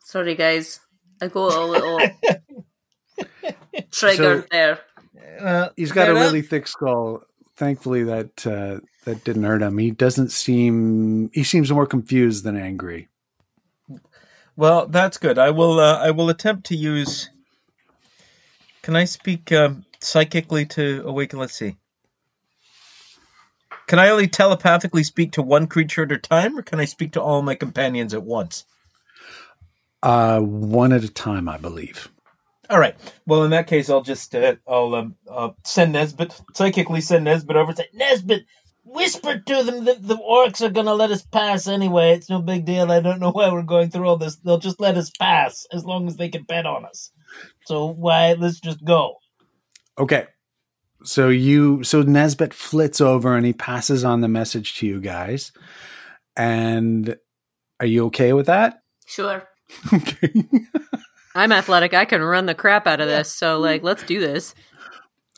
[0.00, 0.80] Sorry, guys.
[1.20, 1.98] I got a little
[3.90, 4.80] triggered so, there.
[5.40, 7.22] Uh, he's got a really thick skull.
[7.58, 9.78] Thankfully, that uh, that didn't hurt him.
[9.78, 13.08] He doesn't seem he seems more confused than angry.
[14.54, 15.38] Well, that's good.
[15.38, 17.30] I will uh, I will attempt to use.
[18.82, 21.40] Can I speak um, psychically to awaken?
[21.40, 21.74] Let's see.
[23.88, 27.14] Can I only telepathically speak to one creature at a time, or can I speak
[27.14, 28.66] to all my companions at once?
[30.00, 32.08] Uh, one at a time, I believe.
[32.70, 32.94] All right.
[33.26, 37.56] Well, in that case, I'll just uh, I'll um, uh, send Nesbit psychically send Nesbit
[37.56, 37.74] over.
[37.74, 38.44] Say, Nesbit,
[38.84, 42.12] whisper to them that the orcs are gonna let us pass anyway.
[42.12, 42.92] It's no big deal.
[42.92, 44.36] I don't know why we're going through all this.
[44.36, 47.10] They'll just let us pass as long as they can bet on us.
[47.64, 48.34] So why?
[48.34, 49.16] Let's just go.
[49.98, 50.26] Okay.
[51.04, 55.52] So you so Nesbit flits over and he passes on the message to you guys.
[56.36, 57.16] And
[57.80, 58.82] are you okay with that?
[59.06, 59.48] Sure.
[59.92, 60.44] okay.
[61.34, 61.94] I'm athletic.
[61.94, 63.32] I can run the crap out of this.
[63.32, 64.54] So like let's do this.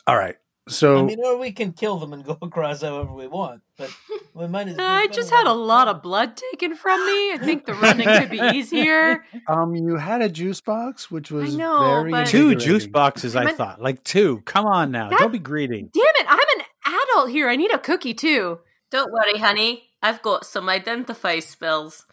[0.07, 0.35] All right.
[0.67, 3.89] So I mean, or we can kill them and go across however we want, but
[4.33, 4.87] we might as well.
[4.87, 7.33] I just had a lot of blood taken from me.
[7.33, 9.23] I think the running could be easier.
[9.47, 13.35] Um, you had a juice box, which was know, very two juice boxes.
[13.35, 14.41] I, thought like two.
[14.45, 15.81] Come on now, that, don't be greedy.
[15.81, 16.25] Damn it!
[16.27, 17.49] I'm an adult here.
[17.49, 18.59] I need a cookie too.
[18.91, 19.89] Don't worry, honey.
[20.01, 22.05] I've got some identify spells.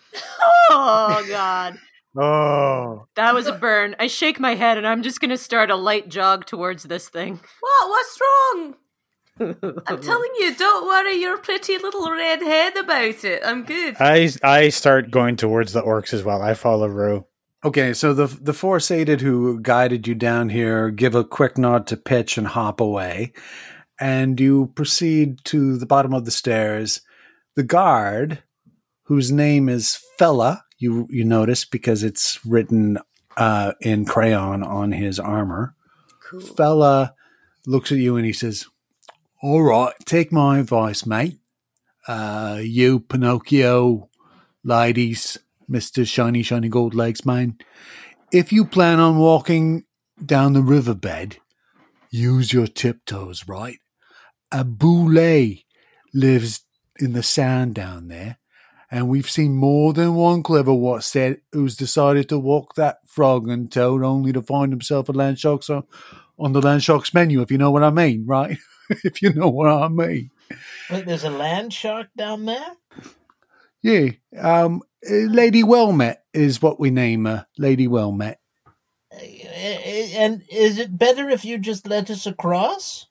[0.70, 1.78] oh God.
[2.20, 3.06] Oh.
[3.14, 3.94] That was a burn.
[4.00, 7.08] I shake my head and I'm just going to start a light jog towards this
[7.08, 7.40] thing.
[7.60, 7.88] What?
[7.88, 8.74] What's wrong?
[9.40, 13.42] I'm telling you, don't worry your pretty little red head about it.
[13.44, 13.94] I'm good.
[14.00, 16.42] I I start going towards the orcs as well.
[16.42, 17.24] I follow Rue.
[17.64, 21.86] Okay, so the the four sated who guided you down here give a quick nod
[21.88, 23.32] to pitch and hop away,
[24.00, 27.00] and you proceed to the bottom of the stairs.
[27.54, 28.42] The guard,
[29.04, 32.98] whose name is Fella, you you notice because it's written
[33.36, 35.74] uh, in crayon on his armor.
[36.22, 36.40] Cool.
[36.40, 37.14] Fella
[37.66, 38.66] looks at you and he says,
[39.42, 41.38] "All right, take my advice, mate.
[42.06, 44.08] Uh, you Pinocchio
[44.64, 45.38] ladies,
[45.68, 47.58] Mister Shiny Shiny Gold Legs man.
[48.32, 49.84] If you plan on walking
[50.24, 51.38] down the riverbed,
[52.10, 53.78] use your tiptoes, right?
[54.50, 55.64] A bulette
[56.14, 56.64] lives
[56.98, 58.37] in the sand down there,
[58.90, 63.48] and we've seen more than one clever what said who's decided to walk that frog
[63.48, 65.84] and toad only to find himself a land shark's on,
[66.38, 68.58] on the land shark's menu, if you know what I mean, right?
[69.04, 70.30] if you know what I mean.
[70.90, 72.72] Wait, there's a land shark down there?
[73.82, 74.10] Yeah.
[74.38, 77.46] Um, uh, Lady Wellmet is what we name her.
[77.58, 78.36] Lady Wellmet.
[79.12, 83.06] And is it better if you just let us across?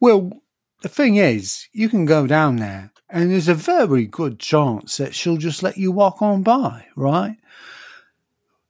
[0.00, 0.42] Well,
[0.82, 5.14] the thing is, you can go down there, and there's a very good chance that
[5.14, 7.36] she'll just let you walk on by, right?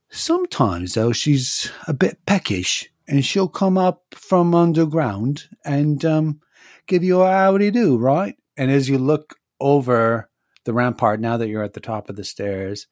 [0.09, 6.39] Sometimes, though, she's a bit peckish, and she'll come up from underground and um,
[6.87, 8.35] give you a howdy do, right?
[8.57, 10.29] And as you look over
[10.65, 12.87] the rampart, now that you're at the top of the stairs,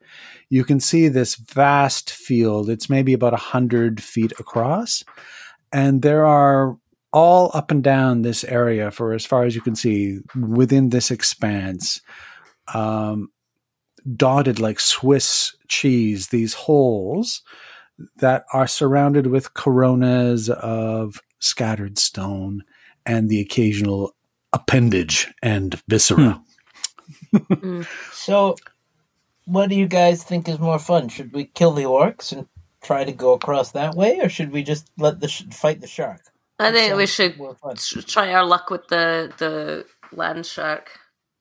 [0.50, 2.70] you can see this vast field.
[2.70, 5.04] It's maybe about a hundred feet across,
[5.72, 6.78] and there are
[7.18, 11.10] all up and down this area for as far as you can see within this
[11.10, 12.00] expanse
[12.76, 13.30] um,
[14.16, 17.42] dotted like swiss cheese these holes
[18.18, 22.64] that are surrounded with coronas of scattered stone
[23.04, 24.16] and the occasional
[24.54, 26.40] appendage and viscera
[28.12, 28.56] So,
[29.46, 31.10] what do you guys think is more fun?
[31.10, 32.48] Should we kill the orcs and
[32.84, 35.88] try to go across that way, or should we just let the sh- fight the
[35.88, 36.22] shark?
[36.60, 37.76] I think we should more fun.
[37.76, 40.91] tr- try our luck with the the land shark.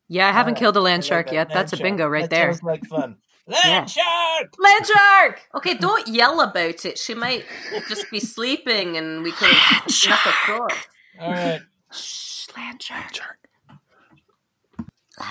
[0.09, 1.35] Yeah, I haven't Alright, killed a land shark that.
[1.35, 1.49] yet.
[1.49, 2.53] Land That's a bingo right That there.
[2.53, 3.17] Sounds like fun.
[3.49, 4.55] Land shark.
[4.59, 5.43] Land shark.
[5.57, 6.99] Okay, don't yell about it.
[6.99, 7.45] She might
[7.89, 9.57] just be sleeping, and we could
[9.89, 10.73] snuck across.
[11.21, 11.63] All right.
[11.93, 13.39] Shh, land shark.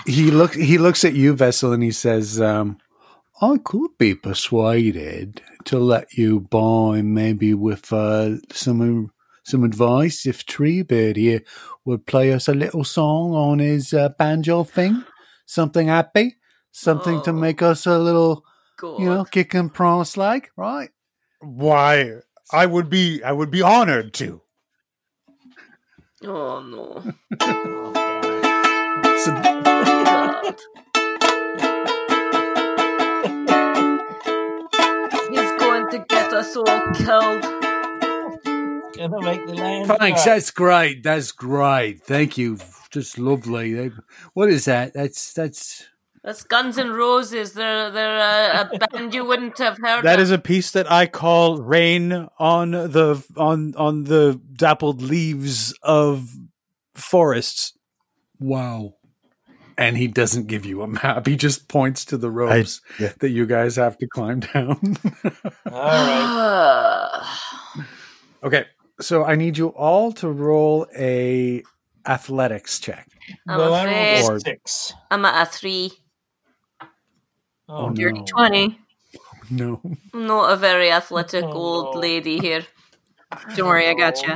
[0.07, 2.77] he look he looks at you vessel and he says um,
[3.41, 9.11] i could be persuaded to let you buy maybe with uh, some
[9.45, 11.41] some advice if treebird here
[11.85, 15.03] would play us a little song on his uh, banjo thing
[15.45, 16.35] something happy
[16.71, 17.33] something to Oh.
[17.33, 18.43] make us a little
[18.77, 18.99] God.
[18.99, 20.89] you know kick and prance like right
[21.41, 22.19] Why?
[22.51, 23.23] I would be.
[23.23, 24.41] I would be honored to.
[26.23, 27.01] Oh no.
[29.23, 30.55] so God.
[35.31, 37.64] He's going to get us all killed.
[38.97, 40.35] Gonna make the land thanks shark.
[40.35, 42.57] that's great that's great thank you
[42.91, 43.91] just lovely
[44.33, 45.85] what is that that's that's
[46.23, 47.53] That's Guns N' Roses.
[47.53, 50.23] They're they're a, a band you wouldn't have heard That of.
[50.23, 56.27] is a piece that I call "Rain on the on on the dappled leaves of
[56.95, 57.73] forests."
[58.39, 58.95] Wow.
[59.77, 61.27] And he doesn't give you a map.
[61.27, 63.11] He just points to the ropes yeah.
[63.19, 64.97] that you guys have to climb down.
[65.71, 67.37] All right.
[68.43, 68.65] okay.
[69.01, 71.63] So I need you all to roll a
[72.05, 73.07] athletics check.
[73.47, 74.93] I'm well, I afraid rolled a six.
[75.11, 75.91] I'm at a three.
[77.67, 78.23] Oh, no.
[78.25, 78.79] 20.
[79.49, 79.81] No.
[80.13, 81.99] I'm not a very athletic Oh, old no.
[82.01, 82.63] lady here.
[83.55, 84.35] Don't worry, I got you.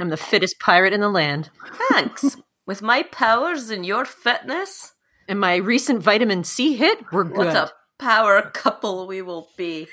[0.00, 1.50] I'm the fittest pirate in the land.
[1.90, 2.36] Thanks.
[2.66, 4.92] With my powers and your fitness,
[5.28, 7.56] And my recent vitamin C hit, we're what good.
[7.56, 9.88] a power couple we will be.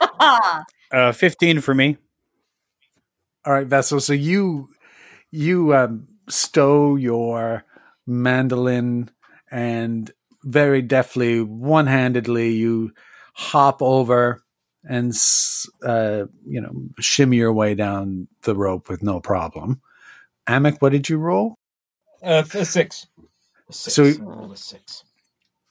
[0.90, 1.98] Uh, Fifteen for me.
[3.48, 3.98] All right, Vessel.
[3.98, 4.68] So you
[5.30, 7.64] you um, stow your
[8.06, 9.10] mandolin
[9.50, 10.10] and
[10.44, 12.92] very deftly, one handedly, you
[13.32, 14.44] hop over
[14.84, 15.14] and
[15.82, 19.80] uh, you know shimmy your way down the rope with no problem.
[20.46, 21.54] Amek, what did you roll?
[22.22, 23.06] Uh, a six.
[23.70, 23.94] A six.
[23.94, 25.04] So- I rolled a six.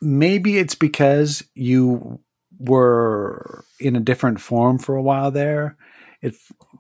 [0.01, 2.21] maybe it's because you
[2.57, 5.77] were in a different form for a while there
[6.21, 6.35] it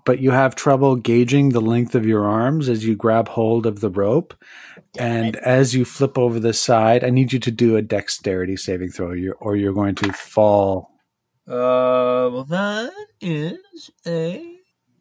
[0.07, 3.81] but you have trouble gauging the length of your arms as you grab hold of
[3.81, 4.33] the rope.
[4.97, 8.91] And as you flip over the side i need you to do a dexterity saving
[8.91, 10.91] throw or you're going to fall.
[11.45, 14.55] Uh, well, that is a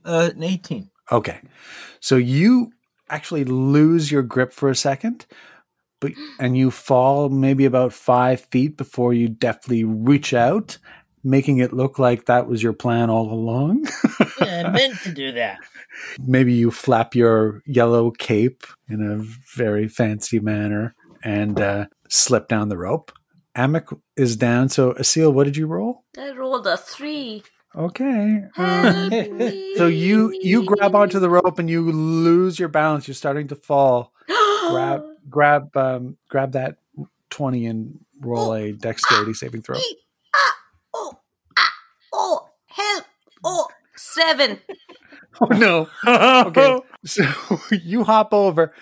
[0.04, 0.90] uh, an eighteen.
[1.12, 1.40] okay.
[2.00, 2.72] So you
[3.09, 5.26] actually lose your grip for a second
[6.00, 10.78] but and you fall maybe about five feet before you deftly reach out
[11.26, 13.86] making it look like that was your plan all along.
[14.40, 15.58] Yeah, I meant to do that.
[16.20, 19.18] Maybe you flap your yellow cape in a
[19.56, 23.12] very fancy manner and uh, slip down the rope.
[23.56, 24.68] Amik is down.
[24.68, 26.04] So, Asil, what did you roll?
[26.18, 27.42] I rolled a three.
[27.74, 28.42] Okay.
[28.54, 29.08] Help Um,
[29.38, 29.74] me.
[29.76, 33.06] so you you grab onto the rope and you lose your balance.
[33.08, 34.12] You're starting to fall.
[34.70, 36.76] Grab grab um, grab that
[37.30, 39.76] twenty and roll a dexterity saving throw.
[40.34, 40.54] ah,
[40.94, 41.18] oh,
[41.58, 41.72] ah,
[42.12, 43.04] oh, help!
[43.44, 43.66] Oh,
[44.20, 44.60] seven.
[45.38, 45.88] Oh no.
[46.48, 46.78] Okay.
[47.04, 47.22] So
[47.70, 48.72] you hop over.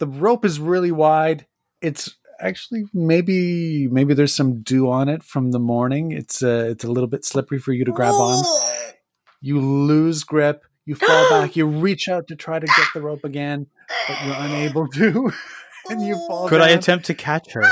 [0.00, 1.46] The rope is really wide.
[1.80, 6.10] It's actually maybe maybe there's some dew on it from the morning.
[6.10, 8.44] It's uh, it's a little bit slippery for you to grab on.
[9.44, 10.62] You lose grip.
[10.86, 11.56] You fall back.
[11.56, 13.66] You reach out to try to get the rope again,
[14.08, 15.32] but you're unable to,
[15.90, 16.48] and you fall.
[16.48, 17.64] Could I attempt to catch her?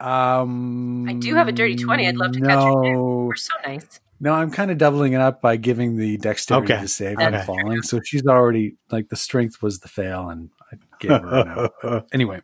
[0.00, 2.06] Um, I do have a dirty 20.
[2.08, 3.26] I'd love to catch her, Too.
[3.28, 4.00] We're so nice.
[4.22, 6.80] No, I'm kind of doubling it up by giving the dexterity Okay.
[6.80, 7.44] to save from Okay.
[7.44, 7.82] falling.
[7.82, 11.48] So she's already like the strength was the fail, and I gave her an
[11.84, 12.06] out.
[12.12, 12.40] Anyway.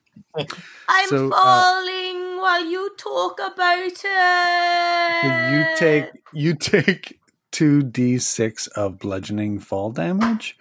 [0.88, 5.50] I'm So, uh, falling while you talk about it.
[5.50, 7.20] You take you take
[7.52, 10.56] two d six of bludgeoning fall damage,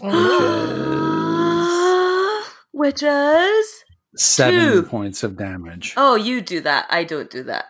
[0.00, 1.68] which is
[2.72, 3.84] Which is?
[4.16, 4.82] seven Two.
[4.82, 5.94] points of damage.
[5.96, 6.86] Oh, you do that.
[6.90, 7.66] I don't do that.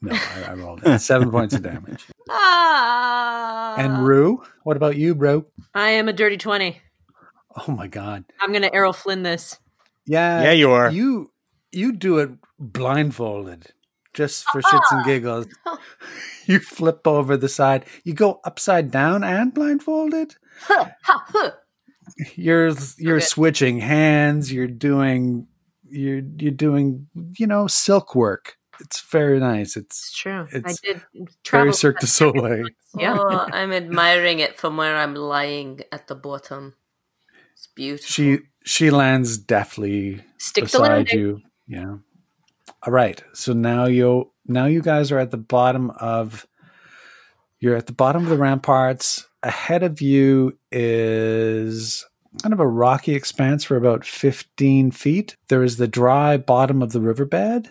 [0.00, 0.98] No, I, I rolled it.
[1.00, 2.06] seven points of damage.
[2.30, 3.74] Ah.
[3.78, 5.46] And Rue, what about you, bro?
[5.74, 6.78] I am a dirty 20.
[7.66, 9.58] Oh my god, I'm going to Errol Flynn this.
[10.06, 10.90] yeah, yeah, you are.
[10.90, 11.30] You
[11.72, 13.68] you do it blindfolded,
[14.12, 15.46] just for shits and giggles.
[16.46, 17.84] You flip over the side.
[18.04, 20.34] You go upside down and blindfolded.
[20.62, 21.50] Ha, huh.
[22.36, 23.24] you're you're Okay.
[23.24, 25.46] switching hands you're doing
[25.88, 27.06] you're you're doing
[27.38, 30.46] you know silk work it's very nice It's it's true.
[30.52, 31.72] I It's did very travel.
[31.72, 32.66] cirque du soleil
[32.96, 33.16] Yeah.
[33.18, 36.74] Oh, I'm admiring it from where I'm lying at the bottom.
[37.52, 38.06] It's beautiful.
[38.06, 41.96] she she lands deftly Stick the beside you yeah
[42.86, 46.46] all right so now you now you guys are at the bottom of
[47.60, 52.04] you're at the bottom of the ramparts ahead of you is
[52.42, 56.92] kind of a rocky expanse for about 15 feet there is the dry bottom of
[56.92, 57.70] the riverbed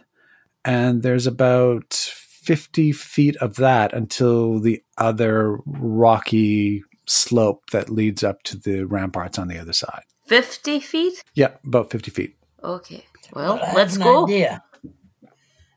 [0.67, 8.43] and there's about 50 feet of that until the other rocky slope that leads up
[8.43, 11.23] to the ramparts on the other side 50 feet?
[11.33, 13.05] yeah about 50 feet Okay.
[13.33, 14.25] Well, I have let's go.
[14.25, 14.63] Idea.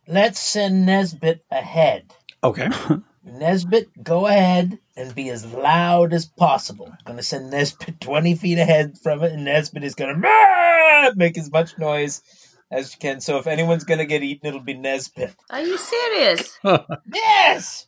[0.08, 2.12] Let's send Nesbit ahead.
[2.42, 2.68] okay
[3.24, 6.86] Nesbit, go ahead and be as loud as possible.
[7.06, 10.16] I'm gonna send Nesbit 20 feet ahead from it, and Nesbit is gonna
[11.16, 12.22] make as much noise
[12.70, 13.20] as you can.
[13.20, 15.34] So if anyone's gonna get eaten, it'll be Nesbit.
[15.50, 16.58] Are you serious?
[17.12, 17.86] Yes!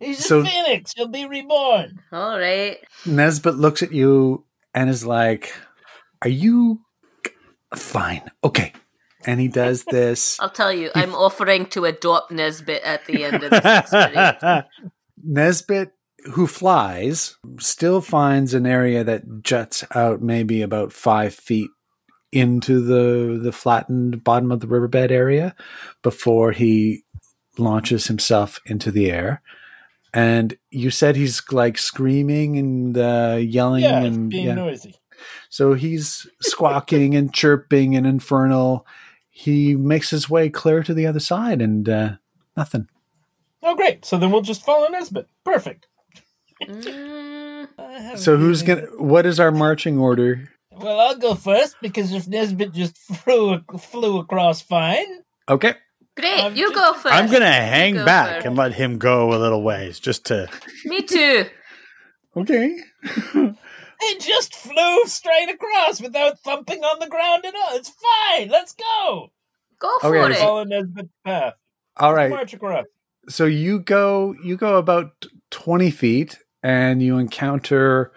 [0.00, 0.92] He's So- a phoenix.
[0.96, 2.00] He'll be reborn.
[2.12, 2.78] All right.
[3.06, 5.54] Nesbit looks at you and is like,
[6.22, 6.80] Are you
[7.74, 8.22] fine?
[8.44, 8.72] Okay.
[9.24, 10.38] And he does this.
[10.40, 14.66] I'll tell you, I'm offering to adopt Nesbit at the end of this experience.
[15.24, 15.92] Nesbit,
[16.32, 21.70] who flies, still finds an area that juts out maybe about five feet
[22.36, 25.54] into the the flattened bottom of the riverbed area
[26.02, 27.04] before he
[27.58, 29.42] launches himself into the air.
[30.12, 34.54] And you said he's like screaming and uh, yelling Yeah, and being yeah.
[34.54, 34.94] noisy.
[35.48, 38.86] So he's squawking and chirping and infernal.
[39.30, 42.10] He makes his way clear to the other side and uh,
[42.56, 42.88] nothing.
[43.62, 44.04] Oh, great.
[44.04, 45.26] So then we'll just follow Nesbit.
[45.44, 45.86] Perfect.
[46.62, 48.86] Mm, I have a So who's gonna?
[48.98, 50.48] What is our marching order?
[50.78, 55.06] Well, I'll go first because if Nesbit just flew flew across fine,
[55.48, 55.74] Okay.
[56.16, 56.44] great.
[56.44, 58.46] I'm you just- go 1st I'm gonna hang go back first.
[58.46, 60.48] and let him go a little ways, just to.
[60.84, 61.46] Me too.
[62.36, 62.76] Okay.
[63.34, 67.76] it just flew straight across without thumping on the ground at all.
[67.76, 68.48] It's fine.
[68.48, 69.30] Let's go.
[69.78, 70.38] Go for Okay, it.
[70.38, 71.54] Follow Nesbit's path.
[71.96, 72.30] All right.
[72.30, 72.84] March across.
[73.28, 74.34] So you go.
[74.44, 78.12] You go about twenty feet, and you encounter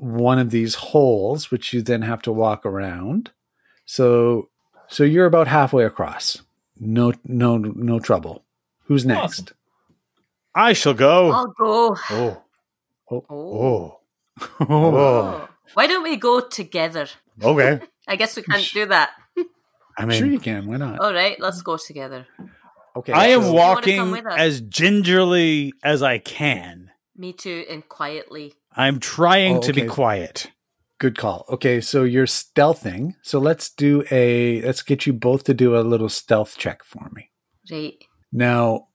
[0.00, 3.30] one of these holes, which you then have to walk around.
[3.84, 4.48] So,
[4.88, 6.42] so you're about halfway across.
[6.78, 8.44] No, no, no trouble.
[8.84, 9.52] Who's next?
[10.54, 11.30] I shall go.
[11.32, 11.96] I'll go.
[12.10, 12.42] Oh,
[13.10, 14.00] Oh, oh, oh.
[14.60, 14.66] Oh.
[14.68, 15.48] oh.
[15.74, 17.06] Why don't we go together?
[17.42, 17.80] okay.
[18.08, 19.10] I guess we can't do that.
[19.98, 20.66] I sure you can.
[20.66, 21.00] Why not?
[21.00, 22.26] All right, let's go together.
[22.96, 23.12] Okay.
[23.12, 26.90] I am so- wanna walking as gingerly as I can.
[27.16, 28.54] Me too, and quietly.
[28.78, 30.52] I'm trying Oh, to be quiet.
[30.98, 31.44] Good call.
[31.48, 33.14] Okay, so you're stealthing.
[33.22, 37.10] So let's do a let's get you both to do a little stealth check for
[37.12, 37.30] me.
[37.70, 37.94] Right.
[38.32, 38.86] Now,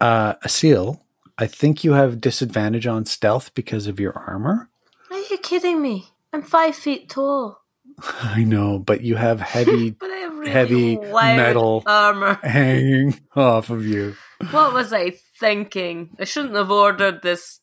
[0.00, 1.00] Uh, Asil,
[1.38, 4.70] I think you have disadvantage on stealth because of your armor.
[5.10, 6.08] Are you kidding me?
[6.32, 7.58] I'm five feet tall.
[8.22, 11.82] I know, but you have heavy But I have really Heavy metal.
[11.86, 12.38] armor.
[12.42, 14.14] hanging off of you.
[14.52, 16.16] What was I thinking?
[16.18, 17.60] I shouldn't have ordered this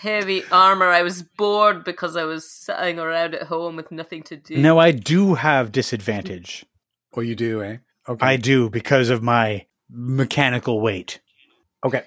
[0.00, 0.86] heavy armor.
[0.86, 4.56] I was bored because I was sitting around at home with nothing to do.
[4.56, 6.64] No, I do have disadvantage.
[7.14, 7.78] Oh, you do, eh?
[8.08, 8.26] Okay.
[8.26, 11.20] I do because of my mechanical weight.
[11.84, 12.04] Okay.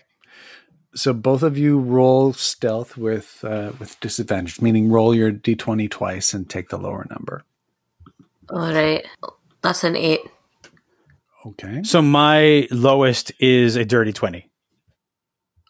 [0.94, 6.34] So both of you roll stealth with uh, with disadvantage, meaning roll your d20 twice
[6.34, 7.44] and take the lower number.
[8.50, 9.06] All right,
[9.62, 10.20] that's an eight.
[11.46, 11.82] Okay.
[11.84, 14.50] So my lowest is a dirty 20.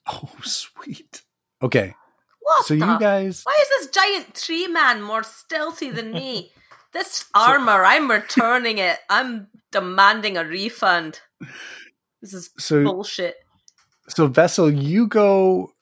[0.07, 1.21] Oh, sweet.
[1.61, 1.93] Okay.
[2.41, 2.65] What?
[2.65, 6.51] So the- you guys Why is this giant tree man more stealthy than me?
[6.93, 8.99] this armor, I'm returning it.
[9.09, 11.21] I'm demanding a refund.
[12.21, 13.35] This is so bullshit.
[14.09, 15.73] so Vessel, you go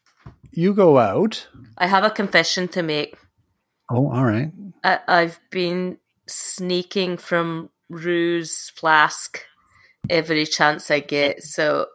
[0.51, 1.47] you go out.
[1.77, 3.15] I have a confession to make.
[3.89, 4.51] Oh, all right.
[4.83, 5.97] I- I've been
[6.27, 9.43] sneaking from Rue's flask
[10.09, 11.87] every chance I get, so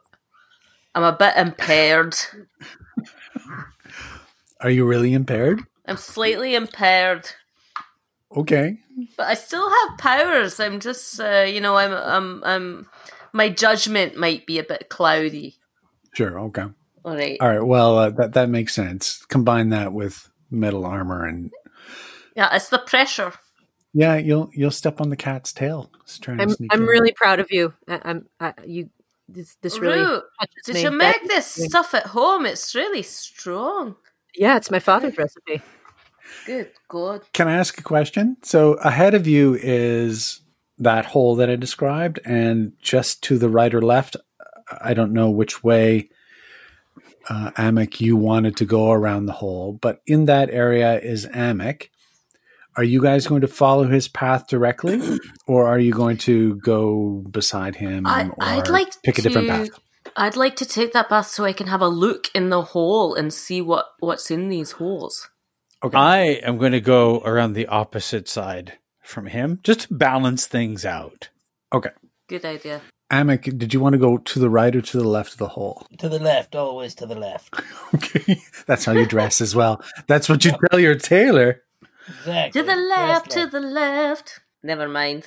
[0.94, 2.16] I'm a bit impaired.
[4.64, 5.62] Are you really impaired?
[5.86, 7.28] I'm slightly impaired,
[8.34, 8.78] Okay.
[9.16, 10.58] but I still have powers.
[10.58, 12.86] I'm just, uh, you know, I'm, I'm, I'm.
[13.32, 15.56] My judgment might be a bit cloudy.
[16.14, 16.38] Sure.
[16.40, 16.64] Okay.
[17.04, 17.36] All right.
[17.40, 17.62] All right.
[17.62, 19.24] Well, uh, that that makes sense.
[19.26, 21.50] Combine that with metal armor, and
[22.34, 23.32] Yeah, it's the pressure.
[23.92, 25.90] yeah, you'll you'll step on the cat's tail.
[26.06, 26.86] Just trying to I'm I'm in.
[26.86, 27.74] really proud of you.
[27.88, 28.88] I, I'm I, you.
[29.28, 30.22] This this really Rue,
[30.64, 30.82] did me.
[30.82, 32.46] you That- make this stuff at home?
[32.46, 33.96] It's really strong.
[34.36, 35.62] Yeah, it's my father's recipe.
[36.46, 37.22] Good God.
[37.32, 38.36] Can I ask a question?
[38.42, 40.40] So ahead of you is
[40.78, 44.16] that hole that I described, and just to the right or left,
[44.80, 46.10] I don't know which way,
[47.28, 51.88] uh, Amik, you wanted to go around the hole, but in that area is Amik.
[52.76, 57.24] Are you guys going to follow his path directly, or are you going to go
[57.30, 59.68] beside him I, or I'd like pick a different path?
[60.16, 63.14] I'd like to take that bath so I can have a look in the hole
[63.14, 65.30] and see what, what's in these holes.
[65.82, 65.96] Okay.
[65.96, 70.84] I am going to go around the opposite side from him just to balance things
[70.84, 71.28] out.
[71.72, 71.90] okay.
[72.26, 72.80] Good idea.
[73.12, 75.48] Amik, did you want to go to the right or to the left of the
[75.48, 75.86] hole?
[75.98, 77.54] To the left, always to the left.
[77.94, 78.40] Okay.
[78.66, 79.80] That's how you dress as well.
[80.08, 81.62] That's what you tell your tailor.
[82.08, 82.60] Exactly.
[82.60, 84.40] To the left, to the left.
[84.64, 85.26] Never mind.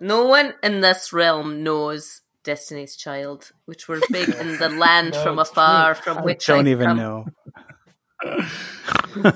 [0.00, 5.22] No one in this realm knows Destiny's Child, which were big in the land No,
[5.22, 6.02] from afar, true.
[6.04, 6.96] from I which Don't I even come.
[6.96, 7.26] know.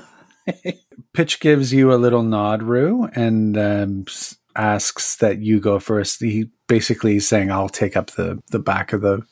[1.13, 4.05] Pitch gives you a little nod, Rue, and um,
[4.55, 6.21] asks that you go first.
[6.21, 9.23] He basically is saying, "I'll take up the the back of the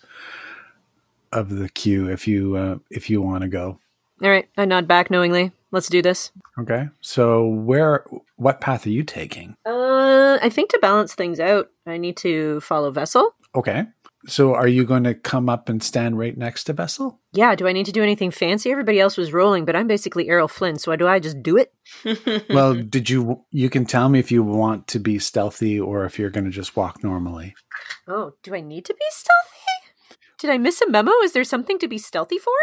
[1.32, 3.80] of the queue if you uh, if you want to go."
[4.22, 5.52] All right, I nod back knowingly.
[5.72, 6.32] Let's do this.
[6.60, 6.88] Okay.
[7.02, 8.06] So where
[8.38, 9.56] what path are you taking?
[9.66, 13.36] Uh, I think to balance things out, I need to follow Vessel.
[13.58, 13.86] Okay.
[14.28, 17.20] So are you going to come up and stand right next to Vessel?
[17.34, 18.70] Yeah, do I need to do anything fancy?
[18.70, 21.58] Everybody else was rolling, but I'm basically Errol Flynn, so why do I just do
[21.58, 21.74] it?
[22.50, 26.20] well, did you you can tell me if you want to be stealthy or if
[26.20, 27.56] you're going to just walk normally.
[28.08, 30.20] Oh, do I need to be stealthy?
[30.38, 31.12] Did I miss a memo?
[31.24, 32.54] Is there something to be stealthy for?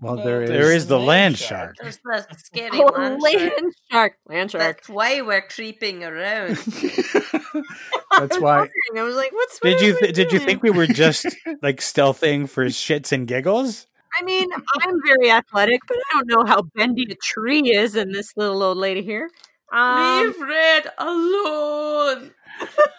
[0.00, 1.50] Well, there is There is the Land land shark.
[1.50, 1.76] shark.
[1.80, 3.34] There's the scary Oh, land shark.
[3.34, 4.12] land shark.
[4.26, 4.62] Land shark.
[4.76, 6.56] That's why we're creeping around.
[8.18, 11.26] That's why I was like, what's Did you th- did you think we were just
[11.62, 13.86] like stealthing for shits and giggles?
[14.20, 18.12] I mean, I'm very athletic, but I don't know how bendy a tree is in
[18.12, 19.28] this little old lady here.
[19.72, 22.30] Um, Leave Red alone.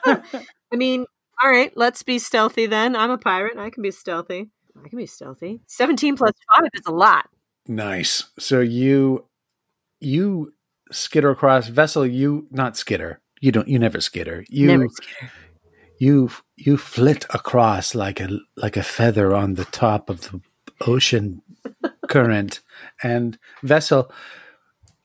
[0.05, 1.05] I mean,
[1.41, 2.95] all right, let's be stealthy then.
[2.95, 4.49] I'm a pirate I can be stealthy.
[4.84, 5.61] I can be stealthy.
[5.67, 7.30] 17 plus 5 is a lot.
[7.67, 8.26] Nice.
[8.38, 9.26] So you
[9.99, 10.53] you
[10.91, 12.05] skitter across vessel.
[12.05, 13.19] You not skitter.
[13.41, 13.67] You don't.
[13.67, 14.45] You never skitter.
[14.49, 15.32] You Never skitter.
[15.99, 20.41] you you flit across like a like a feather on the top of the
[20.86, 21.41] ocean
[22.07, 22.61] current.
[23.01, 24.11] And vessel,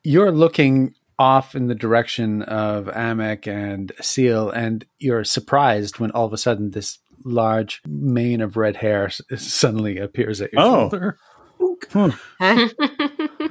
[0.05, 6.25] you're looking off in the direction of Amek and Seal, and you're surprised when all
[6.27, 10.75] of a sudden this large mane of red hair s- suddenly appears at your Oh.
[10.91, 11.19] shoulder.
[11.93, 12.09] Hmm.
[12.41, 12.69] Huh?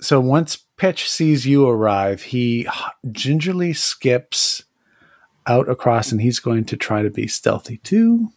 [0.00, 2.68] So once Pitch sees you arrive, he h-
[3.12, 4.64] gingerly skips
[5.46, 8.30] out across, and he's going to try to be stealthy too.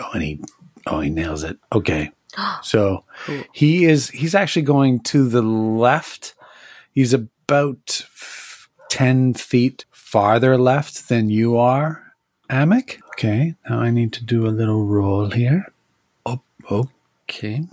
[0.00, 0.40] Oh, and he,
[0.86, 1.58] oh, he nails it.
[1.74, 2.10] Okay,
[2.62, 3.04] so
[3.52, 4.08] he is.
[4.10, 6.34] He's actually going to the left.
[6.92, 12.03] He's about f- ten feet farther left than you are,
[12.50, 13.00] Amik.
[13.10, 15.66] Okay, now I need to do a little roll here.
[16.26, 16.40] Oh
[16.70, 17.64] Okay.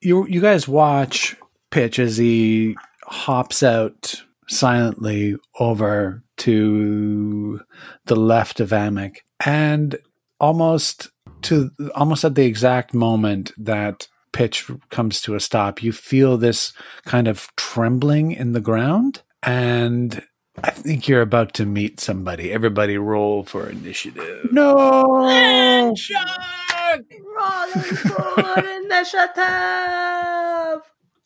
[0.00, 1.36] You you guys watch
[1.70, 7.60] Pitch as he hops out silently over to
[8.06, 9.96] the left of Amek and
[10.38, 11.10] almost
[11.42, 16.72] to almost at the exact moment that pitch comes to a stop you feel this
[17.04, 20.22] kind of trembling in the ground and
[20.62, 22.52] I think you're about to meet somebody.
[22.52, 24.48] Everybody roll for initiative.
[24.52, 25.92] No.
[25.96, 27.00] Shark!
[27.36, 29.34] Rolling for initiative.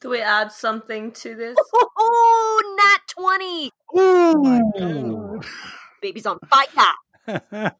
[0.00, 1.56] Do we add something to this?
[1.74, 3.70] Oh, not 20.
[3.98, 5.40] Ooh.
[6.00, 6.66] Baby's on fire.
[7.26, 7.76] That.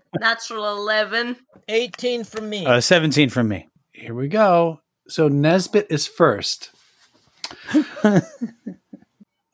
[0.18, 1.36] Natural 11.
[1.68, 2.66] 18 from me.
[2.66, 3.68] uh, 17 from me.
[3.92, 4.80] Here we go.
[5.06, 6.70] So Nesbit is first.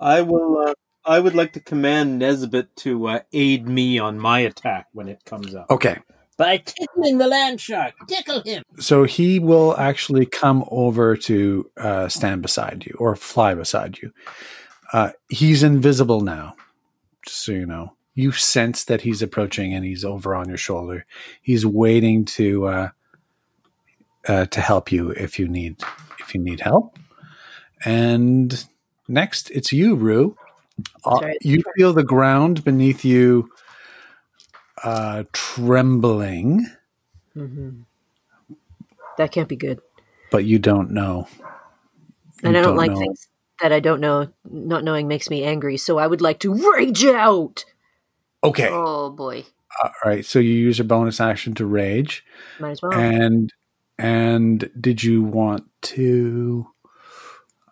[0.01, 0.69] I will.
[0.69, 0.73] Uh,
[1.11, 5.25] I would like to command Nesbit to uh, aid me on my attack when it
[5.25, 5.69] comes up.
[5.69, 5.99] Okay.
[6.37, 7.95] By tickling the land shark.
[8.07, 8.63] Tickle him.
[8.79, 14.13] So he will actually come over to uh, stand beside you or fly beside you.
[14.93, 16.55] Uh, he's invisible now,
[17.27, 17.97] just so you know.
[18.15, 21.07] You sense that he's approaching and he's over on your shoulder.
[21.43, 22.89] He's waiting to uh,
[24.29, 25.83] uh, to help you if you need
[26.21, 26.97] if you need help.
[27.85, 28.65] And
[29.09, 30.37] next, it's you, Rue.
[31.05, 33.51] Uh, you feel the ground beneath you
[34.85, 36.67] uh, trembling,
[37.35, 37.83] hmm
[39.19, 39.81] That can't be good.
[40.31, 41.29] but you don't know.
[42.43, 42.99] And I don't, like know.
[42.99, 43.29] things
[43.61, 44.29] that I don't know.
[44.51, 45.77] Not knowing makes me angry.
[45.77, 47.65] So I would like to rage out.
[48.43, 48.69] Okay.
[48.71, 49.45] Oh boy.
[49.83, 50.25] All right.
[50.25, 52.25] So you use your bonus action to rage,
[52.59, 52.93] Might as well.
[52.95, 53.53] and
[53.99, 56.67] and did you want to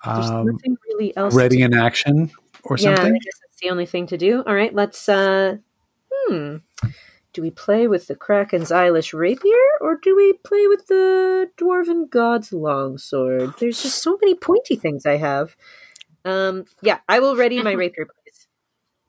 [0.04, 1.34] There's um, nothing really else.
[1.34, 2.30] ready to- in action
[2.64, 3.12] or yeah, I something?
[3.14, 4.42] guess that's the only thing to do.
[4.46, 5.08] All right, let's.
[5.08, 5.56] uh
[6.12, 6.56] Hmm.
[7.34, 12.08] Do we play with the Kraken's eyelash rapier, or do we play with the dwarven
[12.10, 13.54] god's longsword?
[13.58, 15.56] There's just so many pointy things I have.
[16.24, 16.64] Um.
[16.82, 18.46] Yeah, I will ready my rapier, please.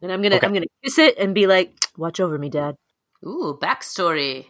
[0.02, 0.46] And I'm gonna Okay.
[0.46, 2.76] I'm gonna kiss it and be like, "Watch over me, Dad."
[3.26, 4.48] Ooh, backstory.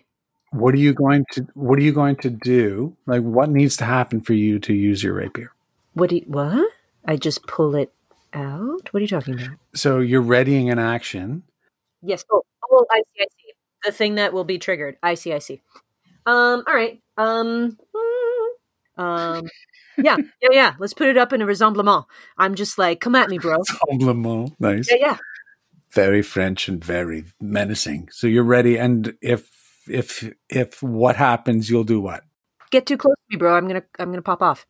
[0.52, 2.96] What are you going to What are you going to do?
[3.06, 5.52] Like, what needs to happen for you to use your rapier?
[5.94, 6.10] What?
[6.10, 6.72] Do you, what?
[7.06, 7.92] I just pull it
[8.34, 8.92] out.
[8.92, 9.58] What are you talking about?
[9.76, 11.44] So you're readying an action.
[12.02, 12.24] Yes.
[12.32, 13.22] Oh, oh, I see.
[13.22, 13.54] I see.
[13.86, 14.98] The thing that will be triggered.
[15.02, 15.34] I see.
[15.34, 15.62] I see.
[16.26, 16.64] Um.
[16.68, 17.02] All right.
[17.18, 17.78] Um.
[17.96, 19.44] mm, Um.
[20.02, 20.16] Yeah.
[20.42, 20.50] Yeah.
[20.52, 20.74] Yeah.
[20.80, 22.06] Let's put it up in a rassemblement.
[22.38, 23.58] I'm just like, come at me, bro.
[23.90, 24.56] Compliment.
[24.58, 24.90] Nice.
[24.90, 24.98] Yeah.
[24.98, 25.18] Yeah.
[25.92, 28.08] Very French and very menacing.
[28.12, 29.50] So you're ready, and if
[29.90, 32.24] if if what happens, you'll do what?
[32.72, 33.58] Get too close to me, bro.
[33.58, 33.84] I'm gonna.
[33.98, 34.66] I'm gonna pop off.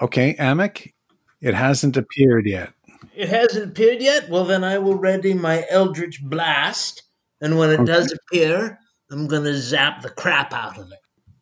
[0.00, 0.92] Okay, Amek.
[1.40, 2.72] It hasn't appeared yet.
[3.14, 4.28] It hasn't appeared yet?
[4.28, 7.02] Well, then I will ready my Eldritch Blast.
[7.40, 8.78] And when it does appear,
[9.10, 10.98] I'm going to zap the crap out of it.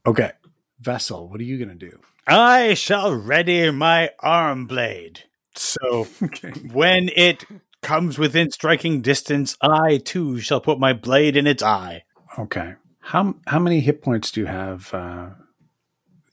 [0.06, 0.32] Okay,
[0.80, 1.28] Vessel.
[1.28, 1.96] What are you gonna do?
[2.26, 5.20] I shall ready my arm blade.
[5.54, 6.50] So Okay.
[6.72, 7.44] when it
[7.82, 12.02] comes within striking distance, I too shall put my blade in its eye.
[12.36, 12.74] Okay.
[13.00, 14.92] How how many hit points do you have?
[14.92, 15.30] Uh,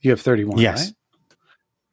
[0.00, 0.58] you have thirty one.
[0.58, 0.86] Yes.
[0.86, 0.94] Right?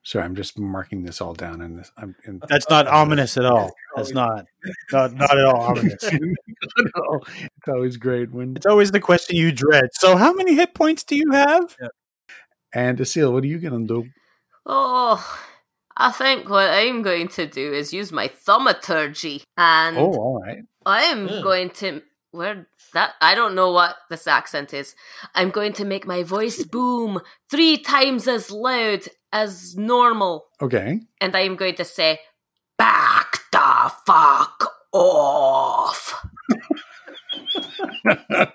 [0.07, 1.91] Sorry, I'm just marking this all down in this.
[1.97, 3.73] I'm in, That's not ominous at all.
[3.97, 4.45] That's not
[4.93, 6.01] not, not at all ominous.
[6.13, 8.53] no, it's always great when.
[8.55, 9.89] It's always the question you dread.
[9.91, 11.75] So how many hit points do you have?
[12.73, 14.07] And Asil, what are you gonna do?
[14.65, 15.19] Oh,
[15.97, 20.63] I think what I'm going to do is use my thaumaturgy, and Oh, all right.
[20.85, 21.41] I am Hmm.
[21.43, 22.01] going to
[22.31, 24.95] where that I don't know what this accent is.
[25.35, 27.19] I'm going to make my voice boom
[27.51, 31.01] three times as loud as normal, Okay.
[31.21, 32.19] and I am going to say,
[32.77, 36.25] "Back the fuck off."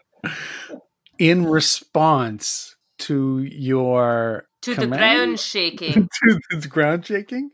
[1.18, 6.08] In response to your To the ground shaking.
[6.24, 7.50] to the ground shaking,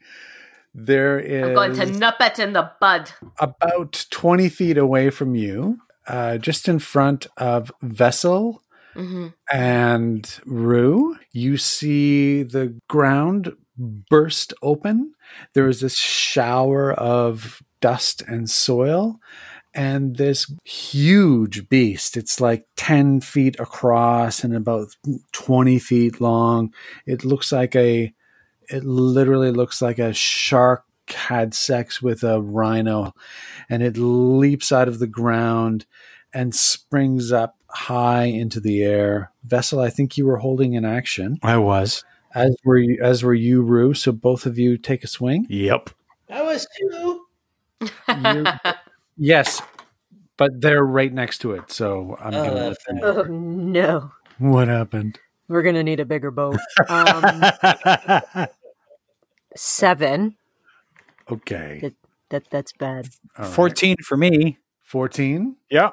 [0.74, 3.10] there is I'm going to nip it in the bud.
[3.38, 8.62] about twenty feet away from you, uh, just in front of Vessel
[8.99, 15.14] hmm and Rue, you see the ground burst open.
[15.55, 19.20] There is this shower of dust and soil,
[19.74, 22.16] and this huge beast.
[22.16, 24.88] It's like 10 feet across and about
[25.32, 26.72] 20 feet long.
[27.07, 28.12] It looks like a,
[28.70, 33.12] it literally looks like a shark had sex with a rhino,
[33.70, 35.86] and it leaps out of the ground
[36.34, 39.32] and springs up high into the air.
[39.44, 42.04] Vessel, I think you were holding an action, I was.
[42.34, 43.94] as were you, as were you, Rue.
[43.94, 45.46] So both of you take a swing.
[45.48, 45.90] Yep.
[46.28, 47.24] That was two.
[48.08, 48.52] You're-
[49.16, 49.62] yes,
[50.36, 51.70] but they're right next to it.
[51.70, 52.96] So I'm Oh, gonna let that's them.
[52.96, 53.04] right.
[53.04, 54.10] Oh no.
[54.38, 55.18] What happened?
[55.48, 56.58] We're gonna need a bigger boat.
[56.88, 57.42] Um,
[59.56, 60.36] seven.
[61.30, 61.78] Okay.
[61.82, 61.94] That,
[62.30, 63.08] that that's bad.
[63.38, 63.54] All right.
[63.54, 64.58] 14 for me.
[64.82, 65.56] 14.
[65.70, 65.90] Yeah.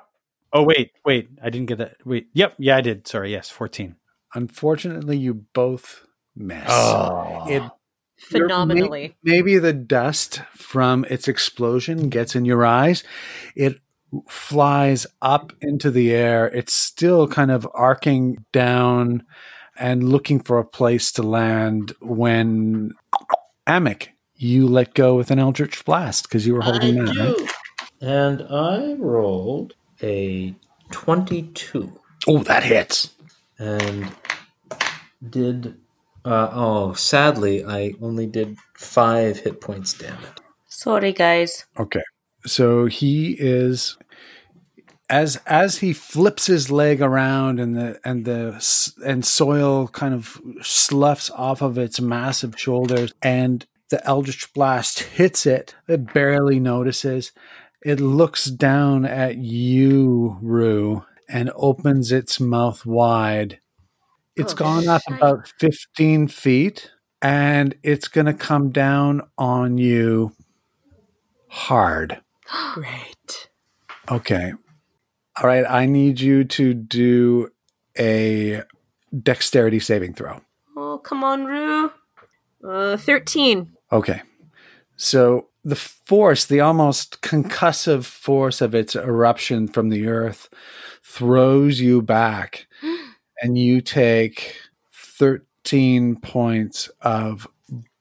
[0.54, 1.30] Oh, wait, wait.
[1.44, 1.98] I didn't get that.
[2.06, 2.28] Wait.
[2.34, 2.56] Yep.
[2.58, 3.08] Yeah, I did.
[3.08, 3.32] Sorry.
[3.32, 3.96] Yes, 14.
[4.34, 6.66] Unfortunately, you both miss.
[6.70, 7.46] Oh.
[7.50, 7.64] It
[8.18, 9.16] Phenomenally.
[9.24, 13.04] maybe the dust from its explosion gets in your eyes.
[13.56, 13.80] It
[14.30, 16.48] flies up into the air.
[16.48, 19.24] It's still kind of arcing down
[19.78, 22.94] and looking for a place to land when
[23.68, 27.36] Amic, you let go with an Eldritch Blast because you were holding I that, do.
[27.36, 27.52] right?
[28.02, 29.74] And I rolled
[30.04, 30.56] a
[30.92, 31.92] 22
[32.28, 33.12] Oh, that hits.
[33.60, 34.12] and
[35.30, 35.76] did.
[36.24, 40.20] Uh, oh, sadly, I only did five hit points damage.
[40.68, 41.66] Sorry, guys.
[41.80, 42.02] Okay.
[42.48, 43.96] So he is
[45.10, 50.42] as as he flips his leg around and the and the and soil kind of
[50.64, 57.32] sloughs off of its massive shoulders and the eldritch blast hits it it barely notices
[57.86, 63.60] it looks down at you rue and opens its mouth wide
[64.36, 65.18] It's Oh, gone up shite.
[65.18, 70.34] about 15 feet and it's going to come down on you
[71.48, 72.22] hard.
[72.74, 73.50] Great.
[74.12, 74.54] Okay.
[75.42, 75.66] All right.
[75.68, 77.50] I need you to do
[77.98, 78.64] a
[79.24, 80.42] dexterity saving throw.
[80.78, 81.92] Oh, come on, Rue.
[82.68, 83.72] Uh, 13.
[83.92, 84.22] Okay.
[84.98, 90.48] So the force, the almost concussive force of its eruption from the earth
[91.04, 92.68] throws you back
[93.42, 94.56] and you take
[94.94, 97.48] 13 points of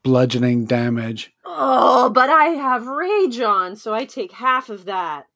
[0.02, 1.32] bludgeoning damage.
[1.46, 5.26] Oh, but I have rage on, so I take half of that.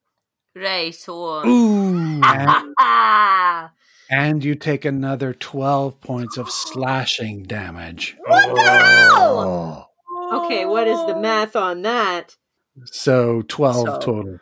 [0.55, 2.21] Right, so Ooh.
[2.23, 2.75] and,
[4.11, 8.17] and you take another 12 points of slashing damage.
[8.27, 9.39] What the hell?
[9.41, 9.88] Oh.
[10.31, 10.47] Oh.
[10.47, 12.37] Okay, what is the math on that?
[12.85, 14.39] So 12 So- total.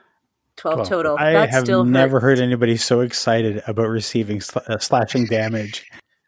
[0.59, 0.89] 12 Twelve.
[0.89, 1.17] total.
[1.19, 2.41] I that have still never hurts.
[2.41, 5.85] heard anybody so excited about receiving sl- uh, slashing damage.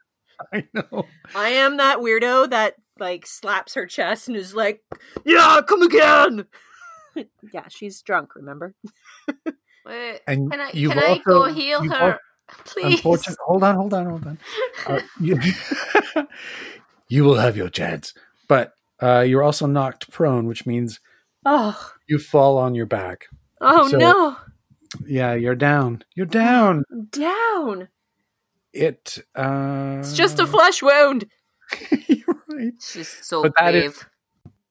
[0.52, 1.06] I know.
[1.34, 4.82] I am that weirdo that like slaps her chest and is like,
[5.24, 6.44] "Yeah, come again."
[7.54, 8.34] yeah, she's drunk.
[8.36, 8.74] Remember?
[9.86, 12.18] wait, And can I you've can I go heal her, al-
[12.66, 13.00] please?
[13.00, 14.38] Hold on, hold on, hold on.
[14.86, 15.40] Uh, you,
[17.08, 18.12] you will have your chance,
[18.46, 21.00] but uh, you're also knocked prone, which means
[21.44, 23.26] Oh, you fall on your back.
[23.60, 24.36] oh So- no,
[25.06, 26.02] Yeah, you're down.
[26.14, 26.84] You're down.
[27.10, 27.88] down.
[28.72, 29.18] It.
[29.34, 31.26] Uh, It's just a flesh wound.
[32.08, 32.72] you're right.
[32.80, 34.08] She's so But that is- brave.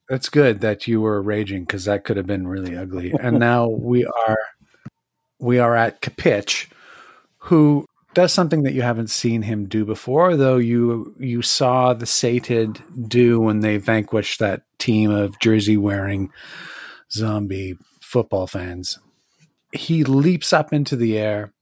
[0.09, 3.13] It's good that you were raging because that could have been really ugly.
[3.19, 4.37] And now we are,
[5.37, 6.69] we are at Kapitch,
[7.39, 12.05] who does something that you haven't seen him do before, though you you saw the
[12.05, 16.31] sated do when they vanquished that team of jersey wearing
[17.11, 18.99] zombie football fans.
[19.71, 21.53] He leaps up into the air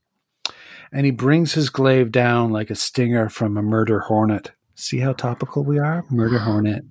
[0.91, 4.51] and he brings his glaive down like a stinger from a murder hornet.
[4.75, 6.05] See how topical we are?
[6.09, 6.83] Murder hornet.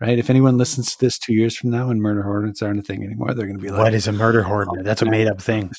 [0.00, 0.18] Right?
[0.18, 3.04] If anyone listens to this two years from now and murder hornets aren't a thing
[3.04, 4.84] anymore, they're going to be like, What is a murder hornet?
[4.84, 5.72] That's a made up thing.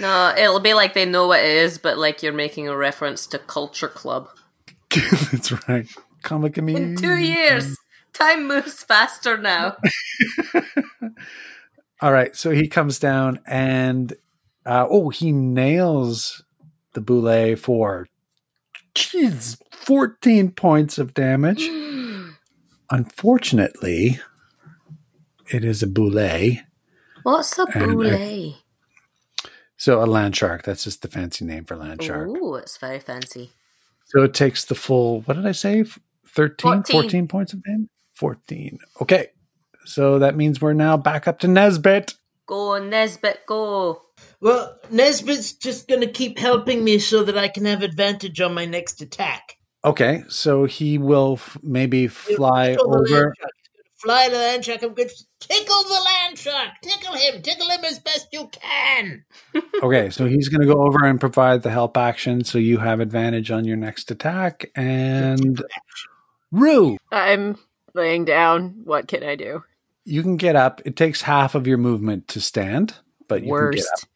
[0.00, 3.26] No, it'll be like they know what it is, but like you're making a reference
[3.28, 4.28] to Culture Club.
[5.32, 5.86] That's right.
[6.22, 7.76] Comic In two years,
[8.12, 9.76] time moves faster now.
[12.00, 12.34] All right.
[12.34, 14.14] So he comes down and,
[14.66, 16.42] uh, oh, he nails
[16.94, 18.08] the bulette for,
[18.94, 21.68] jeez, 14 points of damage.
[22.90, 24.18] Unfortunately,
[25.52, 26.64] it is a bulette.
[27.22, 28.56] What's a bulette?
[29.84, 30.62] So a land shark.
[30.62, 32.30] That's just the fancy name for land shark.
[32.40, 33.50] Oh, it's very fancy.
[34.06, 35.84] So it takes the full, what did I say?
[36.26, 37.28] 13, 14, 14.
[37.28, 37.90] points of damage?
[38.14, 38.78] 14.
[39.02, 39.26] Okay.
[39.84, 42.14] So that means we're now back up to Nesbit.
[42.46, 44.00] Go, Nesbit, go.
[44.40, 48.64] Well, Nesbit's just gonna keep helping me so that I can have advantage on my
[48.64, 49.58] next attack.
[49.84, 50.24] Okay.
[50.28, 53.34] So he will f- maybe fly Tickle the land over.
[54.06, 54.20] Shark.
[54.20, 54.82] He's gonna Fly the land shark.
[54.82, 56.68] I'm going to tickle the land shark.
[56.82, 57.42] Tickle him.
[57.42, 59.24] Tickle him as best you can.
[59.82, 60.10] Okay.
[60.10, 62.42] So he's going to go over and provide the help action.
[62.44, 64.70] So you have advantage on your next attack.
[64.74, 65.62] And
[66.50, 67.58] Rue, I'm
[67.94, 68.80] laying down.
[68.84, 69.62] What can I do?
[70.04, 70.82] you can get up.
[70.84, 72.94] It takes half of your movement to stand,
[73.28, 73.90] but you can get up.
[73.90, 74.06] Worst.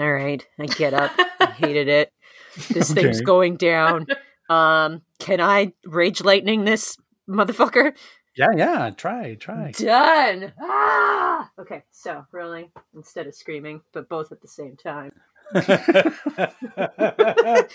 [0.00, 1.12] All right, I get up.
[1.40, 2.12] I hated it.
[2.70, 4.08] This thing's going down.
[4.48, 6.96] Um, can I rage lightning this
[7.28, 7.94] motherfucker?
[8.38, 8.46] Yeah.
[8.56, 8.90] Yeah.
[8.96, 9.34] Try.
[9.34, 9.72] Try.
[9.72, 10.52] Done.
[10.62, 11.50] Ah!
[11.60, 15.12] Okay, so rolling instead of screaming, but both at the same time.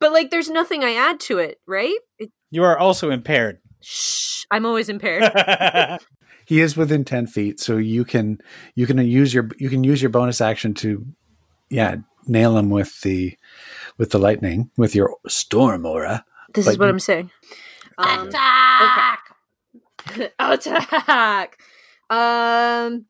[0.00, 1.96] But like, there's nothing I add to it, right?
[2.20, 3.58] It, You are also impaired.
[3.80, 5.24] shh, I'm always impaired.
[6.46, 8.38] He is within ten feet, so you can
[8.74, 11.04] you can use your you can use your bonus action to
[11.68, 11.96] yeah
[12.26, 13.36] nail him with the
[13.98, 16.24] with the lightning with your storm aura.
[16.54, 17.30] this But is what you- I'm saying.
[17.98, 19.20] Um, Attack!
[20.38, 21.58] attack.
[22.10, 23.06] Um,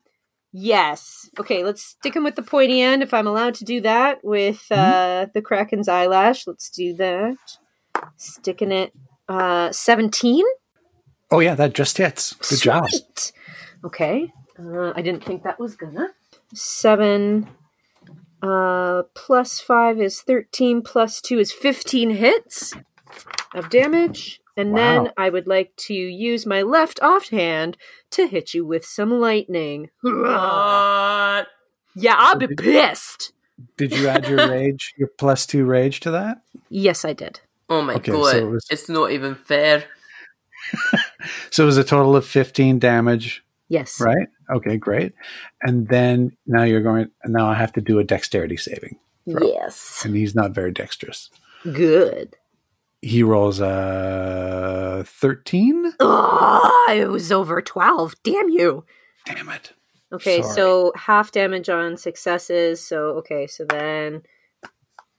[0.51, 1.29] yes.
[1.39, 4.65] Okay, let's stick him with the pointy end if I'm allowed to do that with
[4.71, 6.47] uh, the Kraken's eyelash.
[6.47, 7.37] Let's do that.
[8.17, 8.93] Sticking it.
[9.27, 10.43] Uh, 17?
[11.31, 12.33] Oh yeah, that just hits.
[12.33, 12.85] Good job.
[13.83, 14.31] Okay.
[14.57, 16.09] Uh, I didn't think that was gonna.
[16.53, 17.47] Seven.
[18.41, 22.73] Uh, plus five is 13, plus two is 15 hits
[23.53, 24.39] of damage.
[24.59, 27.77] And then I would like to use my left offhand
[28.11, 29.89] to hit you with some lightning.
[30.03, 31.47] What?
[31.95, 33.33] Yeah, I'll be pissed.
[33.77, 36.41] Did you add your rage, your plus two rage to that?
[36.69, 37.39] Yes, I did.
[37.69, 39.83] Oh my Okay, god, so it was- it's not even fair.
[41.51, 43.99] So it was a total of fifteen damage, Yes.
[43.99, 44.27] right?
[44.49, 45.13] Okay, great.
[45.61, 47.09] And then now you're going.
[47.25, 50.03] Now I have to do a dexterity saving, Yes.
[50.05, 51.29] and he's not very dexterous.
[51.63, 52.35] Good.
[53.01, 55.93] He rolls a thirteen.
[55.99, 58.15] Oh, it was over 12.
[58.23, 58.83] Damn you.
[59.25, 59.71] Damn it!
[60.11, 60.53] Okay, Sorry.
[60.53, 62.81] so half damage on successes.
[62.85, 64.23] So okay, so then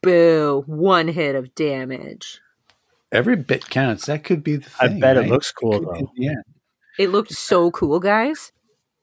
[0.02, 2.40] boo, one hit of damage.
[3.12, 4.06] Every bit counts.
[4.06, 5.00] That could be the I thing.
[5.00, 6.10] bet it looks cool Could be though.
[6.16, 6.44] the end.
[6.98, 8.52] It looked so cool, guys.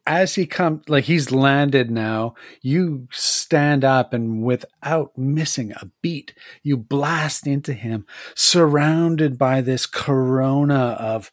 [0.07, 6.33] As he comes like he's landed now you stand up and without missing a beat
[6.63, 11.31] you blast into him surrounded by this corona of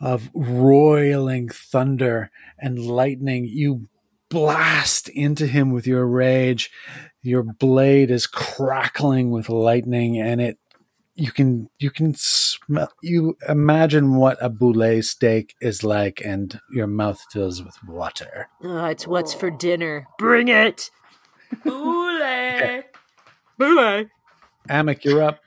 [0.00, 3.46] of roiling thunder and lightning.
[3.46, 3.88] You
[4.28, 6.70] blast into him with your rage.
[7.22, 10.58] Your blade is crackling with lightning and it
[11.16, 16.86] you can you can smell you imagine what a bulette steak is like and your
[16.86, 20.06] mouth fills with water Oh, it's what's for dinner.
[20.18, 20.90] Bring it.
[21.64, 22.84] Bulette.
[23.58, 24.10] Bulette.
[24.68, 25.40] Amik, you're up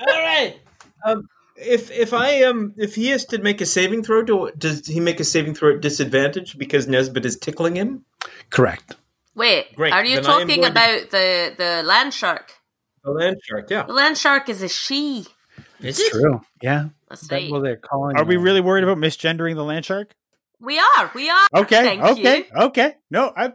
[0.00, 0.58] All right.
[1.04, 4.86] Um, if if I um if he has to make a saving throw, do, does
[4.86, 8.04] he make a saving throw at disadvantage because Nesbit is tickling him?
[8.50, 8.96] correct
[9.34, 12.52] Wait, Great, are you then talking going to- about the the land shark?
[13.06, 13.84] The land shark, yeah.
[13.84, 15.26] The land shark is a she.
[15.80, 17.62] Is it's true yeah That's that's right.
[17.62, 20.14] they're calling Are we really worried about misgendering the land shark?
[20.60, 21.10] We are.
[21.14, 21.46] We are.
[21.54, 22.44] Okay, Thank okay, you.
[22.62, 22.94] okay.
[23.10, 23.52] No, I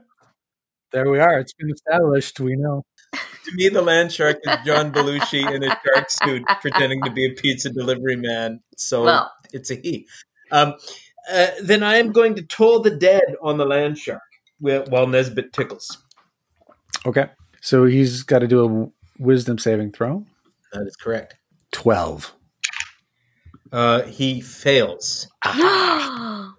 [0.91, 4.91] there we are it's been established we know To me, the land shark is John
[4.91, 8.61] Belushi in a shark suit pretending to be a pizza delivery man.
[8.77, 9.31] So Well.
[9.51, 10.07] it's a he.
[10.51, 10.75] Um,
[11.31, 14.21] uh, then I am going to toll the dead on the land shark
[14.59, 15.97] while Nesbit tickles.
[17.05, 17.29] okay
[17.61, 20.25] so he's got to do a wisdom saving throw
[20.73, 21.35] That is correct.
[21.71, 22.33] 12
[23.71, 25.27] Uh, he fails.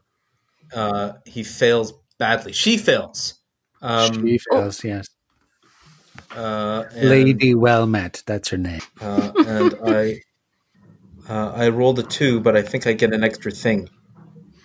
[0.74, 2.50] Uh, he fails badly.
[2.50, 3.34] She fails.
[3.82, 5.06] Um, she fails yes
[6.34, 10.14] uh, and, lady well met that's her name uh, and I,
[11.28, 13.88] uh, I rolled a two, but I think I get an extra thing.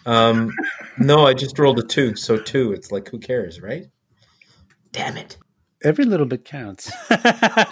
[0.06, 0.52] Um,
[0.98, 2.72] no, I just rolled a two, so two.
[2.72, 3.86] It's like who cares, right?
[4.92, 5.38] Damn it!
[5.84, 6.92] Every little bit counts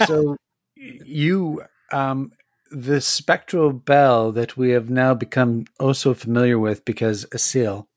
[0.06, 0.36] so
[0.76, 2.32] you um
[2.72, 7.88] the spectral bell that we have now become oh so familiar with because Asil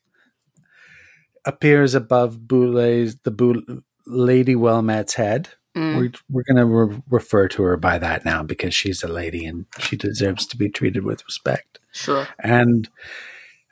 [1.44, 5.48] appears above Bulette's the Bulette, Lady Wellmet's head.
[5.76, 5.96] Mm.
[5.96, 9.44] We're, we're going to re- refer to her by that now because she's a lady
[9.44, 11.78] and she deserves to be treated with respect.
[11.92, 12.26] Sure.
[12.38, 12.88] And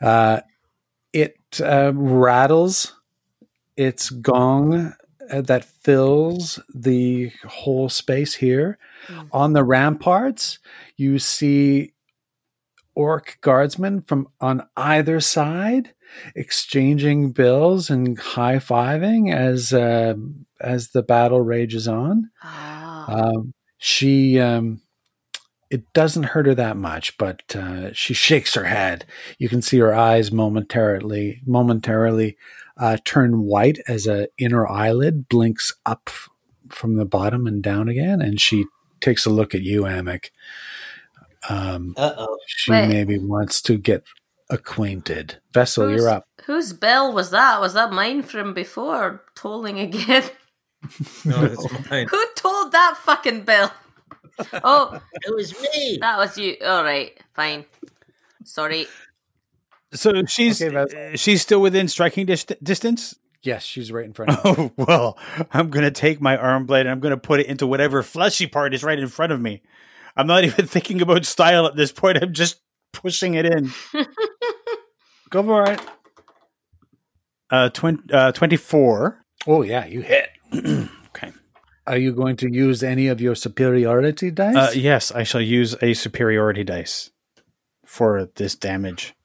[0.00, 0.40] uh,
[1.12, 2.94] it uh, rattles
[3.76, 4.94] its gong
[5.30, 8.78] that fills the whole space here.
[9.08, 9.28] Mm.
[9.32, 10.58] On the ramparts,
[10.96, 11.92] you see
[12.94, 15.92] orc guardsmen from on either side
[16.34, 20.14] exchanging bills and high fiving as uh,
[20.60, 22.30] as the battle rages on.
[22.42, 23.04] Ah.
[23.08, 24.80] Um, she um,
[25.70, 29.04] it doesn't hurt her that much, but uh, she shakes her head.
[29.38, 32.36] You can see her eyes momentarily momentarily
[32.78, 36.10] uh, turn white as a inner eyelid blinks up
[36.68, 38.66] from the bottom and down again, and she
[39.00, 40.26] takes a look at you, Amik.
[41.48, 42.38] Um, Uh oh.
[42.46, 42.88] she Wait.
[42.88, 44.04] maybe wants to get
[44.50, 45.38] acquainted.
[45.52, 46.24] Vessel, Who's- you're up.
[46.44, 47.60] Whose bell was that?
[47.60, 49.24] Was that mine from before?
[49.34, 50.24] Tolling again?
[51.24, 52.06] No, that's mine.
[52.08, 53.72] Who told that fucking bell?
[54.62, 55.98] Oh, It was me.
[56.00, 56.56] that was you.
[56.64, 57.64] All right, fine.
[58.44, 58.86] Sorry.
[59.92, 63.14] So she's Okay, uh, she's still within striking dis- distance.
[63.42, 64.72] Yes, she's right in front of you.
[64.78, 65.18] Oh well,
[65.52, 68.74] I'm gonna take my arm blade and I'm gonna put it into whatever fleshy part
[68.74, 69.62] is right in front of me.
[70.16, 72.18] I'm not even thinking about style at this point.
[72.22, 72.60] I'm just
[72.92, 73.72] pushing it in.
[75.30, 75.80] Go for it.
[77.50, 77.70] Uh,
[78.12, 79.24] uh 24.
[79.46, 80.30] Oh yeah, you hit.
[81.16, 81.32] Okay.
[81.86, 84.54] Are you going to use any of your superiority dice?
[84.54, 87.10] Uh, yes, I shall use a superiority dice
[87.86, 89.15] for this damage.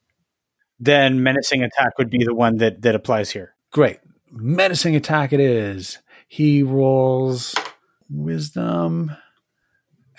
[0.84, 3.54] Then menacing attack would be the one that that applies here.
[3.72, 4.00] Great.
[4.32, 6.00] Menacing attack it is.
[6.28, 7.54] He rolls
[8.10, 9.12] wisdom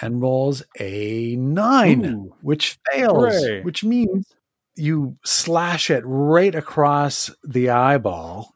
[0.01, 2.35] and rolls a nine, Ooh.
[2.43, 3.63] which fails, Hooray.
[3.63, 4.33] which means
[4.77, 8.55] you slash it right across the eyeball.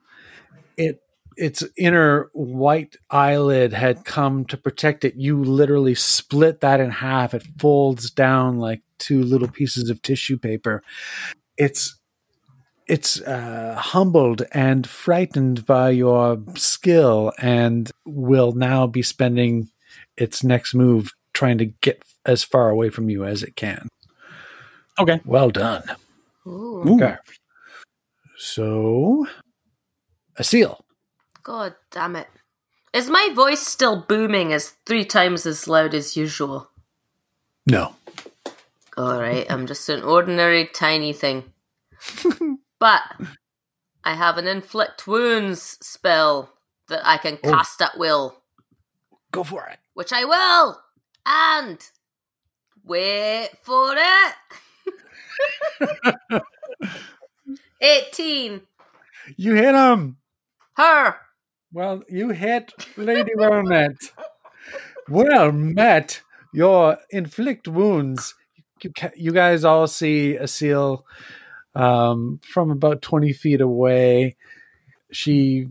[0.77, 1.03] It
[1.37, 5.17] its inner white eyelid had come to protect it.
[5.17, 7.35] You literally split that in half.
[7.35, 10.83] It folds down like two little pieces of tissue paper.
[11.57, 11.99] It's
[12.87, 19.71] it's uh, humbled and frightened by your skill and will now be spending
[20.17, 23.89] its next move trying to get as far away from you as it can.
[24.99, 25.21] Okay.
[25.25, 25.83] Well done.
[26.47, 26.85] Ooh.
[26.87, 26.95] Ooh.
[26.95, 27.17] Okay.
[28.39, 29.27] So,
[30.39, 30.81] Asil.
[31.43, 32.29] God damn it.
[32.93, 36.71] Is my voice still booming as three times as loud as usual?
[37.67, 37.95] No.
[38.99, 41.53] Alright, I'm just an ordinary tiny thing.
[42.79, 43.03] but
[44.05, 46.53] I have an inflict wounds spell
[46.89, 47.51] that I can Oh.
[47.51, 48.43] cast at will,
[49.33, 49.79] Go for it.
[49.95, 50.81] which I will.
[51.27, 51.79] And
[52.85, 54.35] wait for it.
[57.81, 58.63] 18.
[59.37, 60.17] You hit him.
[60.77, 61.17] Her.
[61.73, 63.97] Well, you hit Lady well met.
[65.09, 66.23] Well met.
[66.53, 68.35] Your inflict wounds.
[68.83, 71.03] You, ca- you guys all see Asil
[71.75, 74.37] um, from about 20 feet away.
[75.11, 75.67] She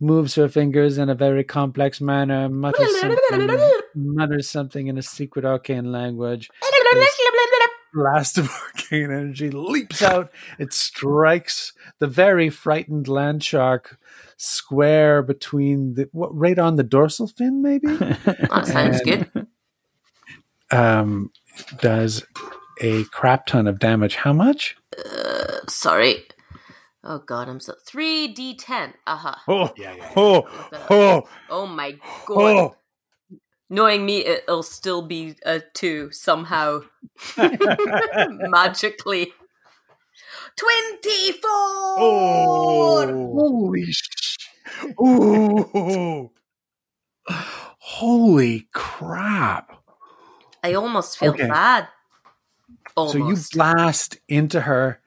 [0.00, 3.58] moves her fingers in a very complex manner, mutters something,
[3.94, 6.50] mutters something in a secret arcane language.
[7.92, 10.30] blast of arcane energy leaps out.
[10.58, 13.98] It strikes the very frightened land shark
[14.36, 17.86] square between the what, right on the dorsal fin, maybe.
[17.96, 19.46] That sounds And- good.
[20.72, 21.30] um,
[21.80, 22.24] does
[22.80, 24.16] a crap ton of damage.
[24.16, 24.76] How much?
[24.96, 26.24] Uh, sorry.
[27.02, 28.94] Oh god, I'm so 3d10.
[29.06, 29.34] Uh-huh.
[29.46, 29.70] Oh,
[30.16, 30.48] oh,
[30.90, 31.92] oh, Oh my
[32.26, 32.38] god.
[32.38, 32.76] oh.
[33.70, 36.80] Knowing me, it'll still be a 2 somehow.
[37.36, 39.32] Magically.
[40.56, 41.40] 24!
[41.50, 43.32] Oh.
[43.34, 44.38] Holy sh!
[45.00, 46.30] Ooh!
[47.78, 49.83] Holy crap!
[50.64, 51.46] I almost feel Okay.
[51.46, 51.88] bad.
[52.96, 53.12] Almost.
[53.12, 55.00] So you blast into her.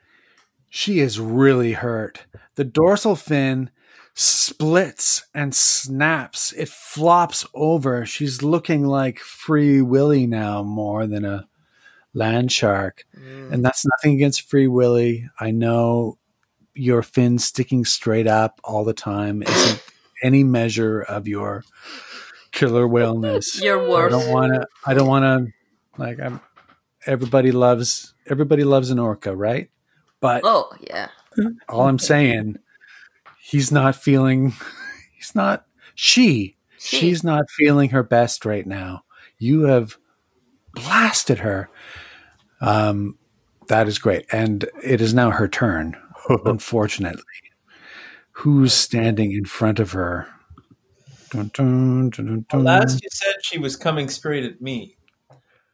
[0.70, 2.26] She is really hurt.
[2.55, 3.72] The dorsal fin
[4.14, 6.53] splits and snaps.
[6.53, 8.05] It flops over.
[8.05, 11.47] She's looking like Free Willy now more than a
[12.14, 13.05] land shark.
[13.18, 13.53] Mm.
[13.53, 15.28] And that's nothing against Free Willy.
[15.39, 16.18] I know
[16.76, 19.84] your fin sticking straight up all the time isn't
[20.22, 21.64] any measure of your
[22.52, 23.62] killer whaleness.
[23.62, 24.68] Your I don't want to.
[24.86, 25.54] I don't want to.
[26.02, 26.39] Like I'm.
[27.06, 28.14] Everybody loves.
[28.28, 29.70] Everybody loves an orca, right?
[30.20, 31.08] But Oh, yeah.
[31.70, 32.58] all I'm saying,
[33.39, 34.54] he's not feeling.
[35.16, 35.66] He's not.
[35.95, 36.58] She.
[36.78, 36.98] She.
[36.98, 39.04] She's not feeling her best right now.
[39.39, 39.98] You have
[40.74, 41.70] blasted her.
[42.62, 43.18] Um,
[43.68, 45.98] that is great, and it is now her turn.
[46.45, 47.24] unfortunately,
[48.32, 50.28] who's standing in front of her?
[51.32, 52.63] Dun, dun, dun, dun, dun.
[52.63, 54.95] Last you said she was coming straight at me,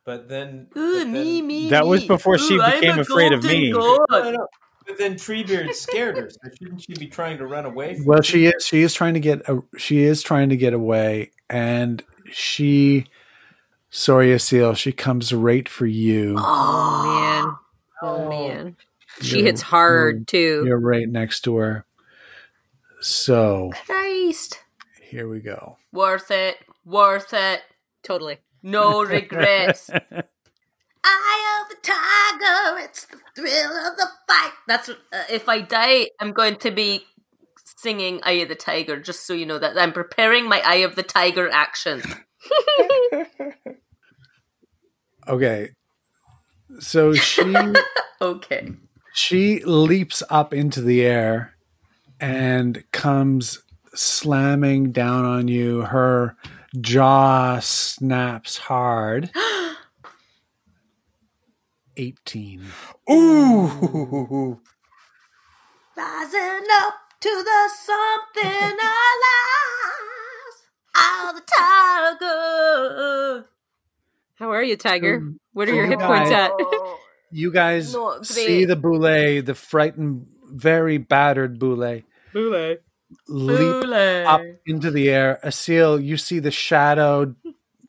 [0.06, 3.44] but then, Ooh, but then me, That was before she Ooh, I'm became afraid of
[3.44, 3.72] me.
[3.72, 4.00] god.
[4.10, 4.48] no, no.
[4.86, 7.96] But then Treebeard scared her, so shouldn't she be trying to run away?
[7.96, 8.24] From Well, me?
[8.26, 8.66] she is.
[8.66, 9.48] She is trying to get.
[9.48, 13.06] A, she is trying to get away, and she,
[13.92, 16.36] Soria Seal, she comes right for you.
[16.38, 17.56] Oh man.
[18.02, 18.76] Oh man.
[19.22, 20.64] She You're- hits hard too.
[20.66, 21.86] You're right next to her.
[23.00, 24.63] So Christ.
[25.14, 25.78] Here we go.
[25.92, 26.58] Worth it.
[26.84, 27.62] Worth it.
[28.04, 28.40] Totally.
[28.64, 29.90] No regrets.
[31.06, 34.54] Eye of the tiger, it's the thrill of the fight.
[34.68, 34.94] That's uh,
[35.30, 37.04] if I die, I'm going to be
[37.78, 40.96] singing Eye of the Tiger, just so you know that I'm preparing my Eye of
[40.96, 42.02] the Tiger action.
[45.28, 45.70] Okay.
[46.80, 47.56] So she
[48.22, 48.68] Okay.
[49.14, 51.56] she leaps up into the air
[52.20, 53.64] and comes
[53.94, 55.82] slamming down on you.
[55.82, 56.36] Her
[56.80, 59.32] jaw snaps hard.
[61.98, 62.62] 18.
[63.12, 64.60] Ooh.
[65.96, 68.80] Rising up to the something alive.
[70.96, 71.44] Eye of the
[72.20, 73.46] Tiger.
[74.36, 75.20] How are you, Tiger?
[75.22, 76.52] So- What are so your you hit points at?
[76.54, 77.00] Oh.
[77.32, 82.80] You guys Not see the bulette, the frightened, very battered bulette, Bulette.
[83.28, 83.86] Leap
[84.28, 85.40] up into the air.
[85.44, 87.36] Asil, you see the shadow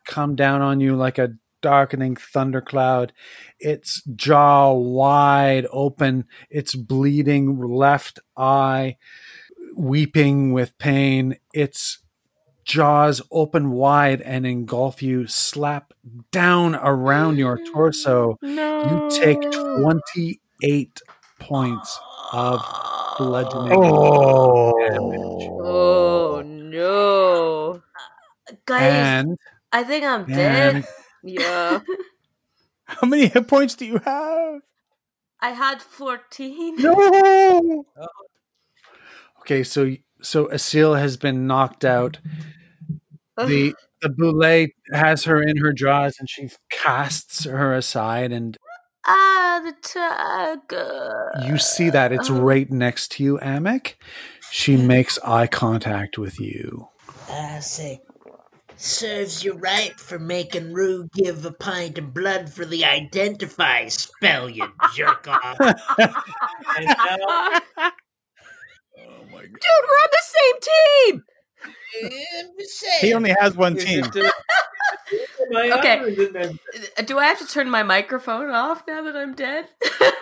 [0.04, 3.12] come down on you like a darkening thundercloud.
[3.58, 8.96] Its jaw wide open, its bleeding left eye
[9.74, 11.36] weeping with pain.
[11.52, 11.98] Its
[12.64, 15.92] jaws open wide and engulf you, slap
[16.30, 18.38] down around your torso.
[18.42, 18.74] No.
[18.84, 21.00] You take 28
[21.38, 21.98] points
[22.32, 22.60] of
[23.18, 25.48] bludgeoning damage.
[25.50, 26.40] Oh.
[26.40, 27.82] oh no.
[28.66, 29.38] Guys, And,
[29.72, 30.86] I think I'm dead.
[31.22, 31.80] Yeah.
[32.84, 34.60] How many hit points do you have?
[35.40, 36.76] I had 14.
[36.76, 37.84] No.
[38.00, 38.08] Oh.
[39.40, 42.18] okay, so so Asil has been knocked out.
[43.36, 48.56] The the bulette has her in her jaws and she casts her aside and
[49.06, 51.30] Ah, the tiger.
[51.46, 53.94] you see that it's right next to you, Amek.
[54.50, 56.88] She makes eye contact with you.
[57.28, 58.00] I say,
[58.76, 64.48] serves you right for making Rue give a pint of blood for the identify spell,
[64.48, 65.58] you jerk off.
[66.76, 67.60] And now,
[69.44, 71.24] Dude, we're on the same team.
[72.04, 72.10] I'm
[72.58, 72.98] just saying.
[73.00, 74.04] He only has one team.
[74.04, 74.30] it, uh,
[75.50, 75.98] am I Okay.
[75.98, 76.58] on or is it them?
[77.04, 79.68] Do I have to turn my microphone off now that I'm dead?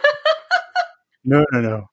[1.24, 1.88] No, no, no.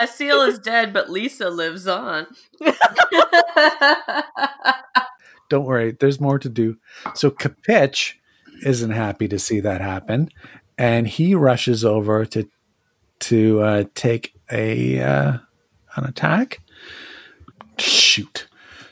[0.00, 2.26] Asil is dead, but Lisa lives on.
[5.50, 6.78] Don't worry, there's more to do.
[7.14, 8.14] So Kapitch
[8.64, 10.30] isn't happy to see that happen,
[10.78, 12.48] and he rushes over to
[13.20, 15.32] to uh, take a uh,
[15.96, 16.60] an attack.
[17.78, 18.46] Shoot!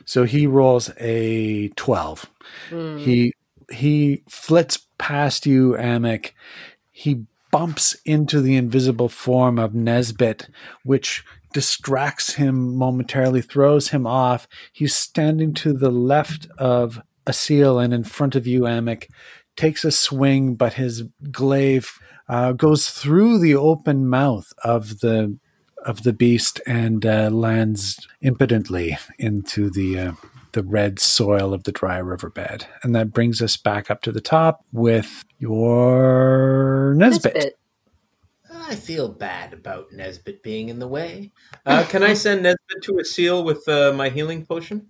[0.05, 2.31] So he rolls a twelve.
[2.99, 3.35] He
[3.71, 6.33] he flits past you, Amek.
[6.91, 10.49] He bumps into the invisible form of Nesbit,
[10.85, 14.49] which distracts him momentarily, throws him off.
[14.73, 19.09] He's standing to the left of Asil and in front of you, Amek.
[19.55, 25.39] Takes a swing, but his glaive uh, goes through the open mouth of the
[25.85, 30.13] of the beast and uh, lands impotently into the uh,
[30.53, 32.67] the red soil of the dry riverbed.
[32.83, 37.35] And that brings us back up to the top with your Nesbit.
[37.35, 37.59] Nesbit.
[38.55, 41.33] I feel bad about Nesbit being in the way.
[41.67, 44.89] Uh, can I send Nesbit to Asil with uh, my healing potion?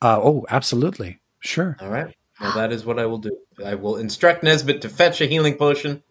[0.00, 1.20] Uh, oh, absolutely.
[1.40, 1.76] Sure.
[1.80, 2.14] All right.
[2.40, 3.36] Well, that is what I will do.
[3.64, 6.02] I will instruct Nesbit to fetch a healing potion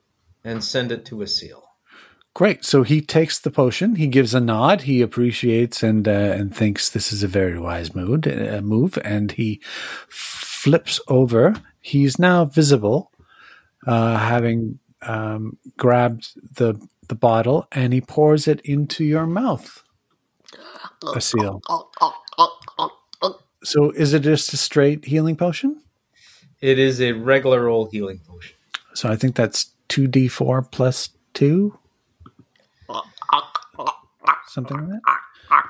[0.44, 1.62] and send it to Asil.
[2.36, 2.66] Great.
[2.66, 3.96] So he takes the potion.
[3.96, 4.82] He gives a nod.
[4.82, 9.00] He appreciates and uh, and thinks this is a very wise mood, uh, move.
[9.06, 9.62] And he
[10.10, 11.56] flips over.
[11.80, 13.10] He's now visible,
[13.88, 16.76] uh, having um, grabbed the
[17.08, 19.82] the bottle, and he pours it into your mouth.
[21.04, 21.62] Asil.
[23.64, 25.82] So is it just a straight healing potion?
[26.60, 28.56] It is a regular old healing potion.
[28.94, 31.80] So I think that's two d four plus two,
[34.56, 35.64] something like that.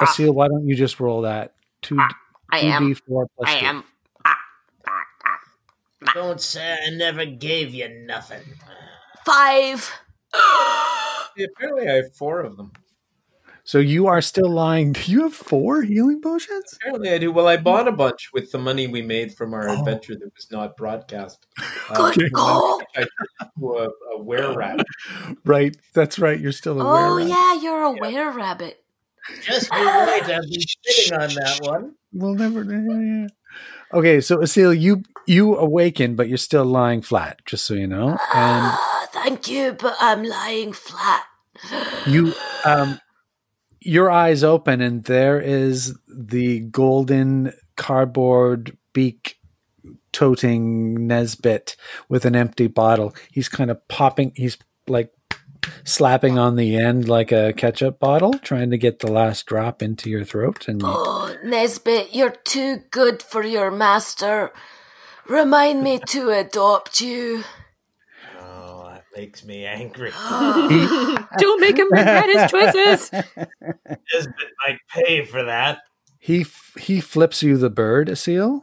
[0.00, 2.10] Asil, why don't you just roll that two ah,
[2.50, 2.88] I two am.
[2.88, 3.66] d four plus I two?
[3.66, 3.84] am.
[4.24, 4.36] Ah,
[4.86, 8.42] ah, don't say I never gave you nothing.
[9.24, 9.90] Five.
[11.36, 12.72] Yeah, apparently, I have four of them.
[13.68, 14.96] So you are still lying.
[15.06, 16.72] You have four healing potions.
[16.80, 17.30] Apparently, I do.
[17.30, 19.78] Well, I bought a bunch with the money we made from our Oh.
[19.78, 21.46] adventure that was not broadcast.
[21.90, 22.80] Uh, Good call.
[22.96, 23.10] I turned
[23.56, 24.80] into a, a were rat.
[25.44, 26.38] Right, that's right.
[26.40, 27.28] You're still a Oh, were-rat.
[27.28, 28.82] yeah, you're a were rabbit.
[29.42, 31.94] Just you wait, I've been sitting on that one.
[32.12, 32.62] We'll never.
[32.64, 33.26] yeah, yeah.
[33.92, 37.40] Okay, so Asil, you you awaken, but you're still lying flat.
[37.46, 41.24] Just so you know, and Ah, thank you, but I'm lying flat.
[42.06, 42.32] you
[42.64, 43.00] um
[43.88, 49.38] your eyes open and there is the golden cardboard beak
[50.12, 51.74] toting Nesbit
[52.06, 53.14] with an empty bottle.
[53.32, 54.58] He's kind of popping he's
[54.88, 55.10] like
[55.84, 60.10] slapping on the end like a ketchup bottle, trying to get the last drop into
[60.10, 64.52] your throat and Oh, Nesbit, you're too good for your master.
[65.26, 67.44] Remind me to adopt you.
[69.18, 70.10] That makes me angry.
[71.38, 73.10] Don't make him regret his choices.
[73.12, 75.80] Nesbit might pay for that.
[76.20, 78.62] he f- he flips you the bird, Asil,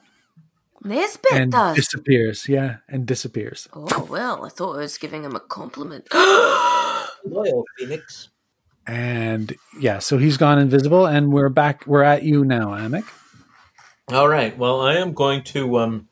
[0.81, 1.75] Nesbit and does.
[1.75, 2.47] disappears.
[2.47, 3.67] Yeah, and disappears.
[3.73, 6.07] Oh, well, I thought I was giving him a compliment.
[6.13, 8.29] Loyal Phoenix.
[8.87, 11.85] And yeah, so he's gone invisible, and we're back.
[11.85, 13.03] We're at you now, Amek.
[14.13, 14.57] All right.
[14.57, 16.07] Well, I am going to um,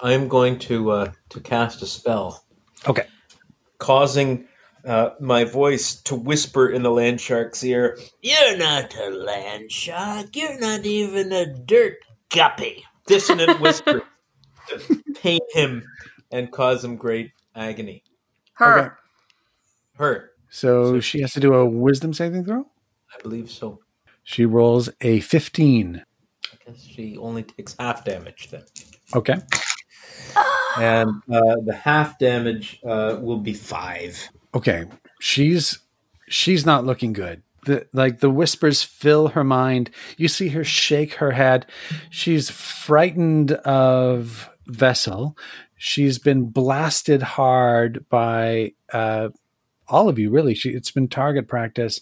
[0.00, 2.42] I am going to uh, to cast a spell,
[2.88, 3.06] Okay.
[3.78, 4.46] Causing
[4.84, 7.98] uh, my voice to whisper in the land shark's ear.
[8.22, 10.34] You're not a land shark.
[10.34, 11.96] You're not even a dirt
[12.30, 12.84] guppy.
[13.06, 14.02] Dissonant whisper
[14.68, 15.84] to pain him
[16.30, 18.02] and cause him great agony.
[18.54, 18.78] Her.
[18.78, 18.94] Okay.
[19.96, 22.66] Her, So she has to do a wisdom saving throw.
[23.12, 23.80] I believe so.
[24.22, 26.04] She rolls a 15.
[26.52, 28.62] I guess she only takes half damage then.
[29.14, 29.36] Okay.
[30.78, 34.28] And uh, the half damage uh, will be five.
[34.54, 34.84] Okay.
[35.20, 35.78] She's
[36.28, 37.42] she's not looking good.
[37.64, 39.90] The like the whispers fill her mind.
[40.16, 41.66] You see her shake her head.
[42.10, 45.36] She's frightened of Vessel.
[45.76, 49.30] She's been blasted hard by uh
[49.88, 50.54] all of you really.
[50.54, 52.00] She it's been target practice.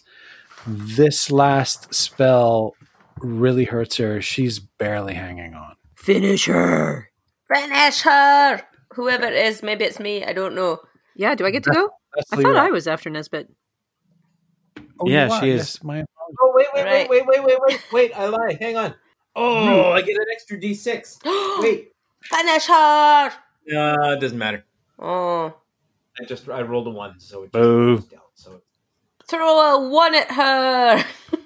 [0.67, 2.75] This last spell
[3.19, 4.21] really hurts her.
[4.21, 5.75] She's barely hanging on.
[5.95, 7.09] Finish her.
[7.47, 8.61] Finish her!
[8.93, 10.79] Whoever it is, maybe it's me, I don't know.
[11.15, 11.89] Yeah, do I get to go?
[12.31, 13.47] I thought I was after Nesbit.
[14.99, 15.59] Oh, Yeah, she is.
[15.61, 16.03] Yes, my
[16.41, 17.09] Oh wait, wait, Right.
[17.09, 18.11] wait, wait, wait, wait, wait, wait!
[18.17, 18.57] I lie.
[18.59, 18.93] Hang on.
[19.35, 21.19] Oh, I get an extra D6.
[21.61, 21.91] Wait,
[22.23, 23.31] Finish her!
[23.31, 24.65] uh, it doesn't matter.
[24.97, 25.53] Oh.
[26.19, 27.95] I just I rolled a one, so it just Boo.
[27.97, 28.21] goes down.
[28.33, 28.61] So
[29.27, 31.05] Throw a one at her!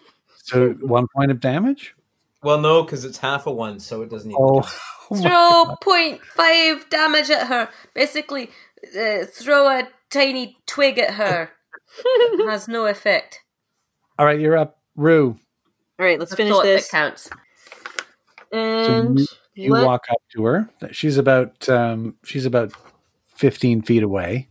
[0.43, 1.95] So one point of damage.
[2.43, 4.41] Well, no, because it's half a one, so it doesn't even.
[4.41, 4.61] Oh,
[5.11, 7.69] oh throw point five damage at her.
[7.93, 8.49] Basically,
[8.99, 11.51] uh, throw a tiny twig at her.
[12.47, 13.39] Has no effect.
[14.17, 15.35] All right, you're up, Rue.
[15.99, 16.87] All right, let's The finish thought this.
[16.89, 17.29] that counts.
[18.51, 20.69] And you- You walk up to her.
[20.91, 22.71] She's about um, she's about
[23.35, 24.47] fifteen feet away.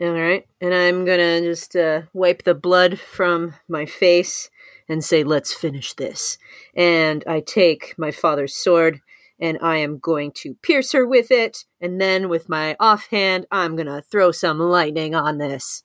[0.00, 4.50] All right, and I'm gonna just uh, wipe the blood from my face
[4.90, 6.36] and say, "Let's finish this."
[6.74, 9.00] And I take my father's sword,
[9.38, 11.64] and I am going to pierce her with it.
[11.80, 15.82] And then, with my offhand, I'm gonna throw some lightning on this.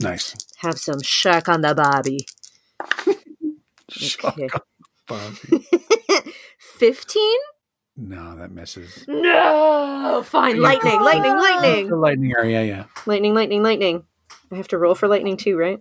[0.00, 0.36] Nice.
[0.58, 2.26] Have some shock on the bobby.
[3.90, 4.48] Shock Okay.
[4.54, 4.60] on
[5.08, 5.66] Bobby.
[6.58, 7.38] Fifteen?
[7.96, 9.04] No, that misses.
[9.08, 10.22] No.
[10.24, 10.60] Fine.
[10.60, 11.00] Lightning.
[11.00, 11.32] Lightning.
[11.32, 11.90] The Lightning.
[11.90, 13.34] lightning area, yeah, Lightning.
[13.34, 13.62] Lightning.
[13.62, 14.04] Lightning.
[14.52, 15.80] I have to roll for lightning too, right?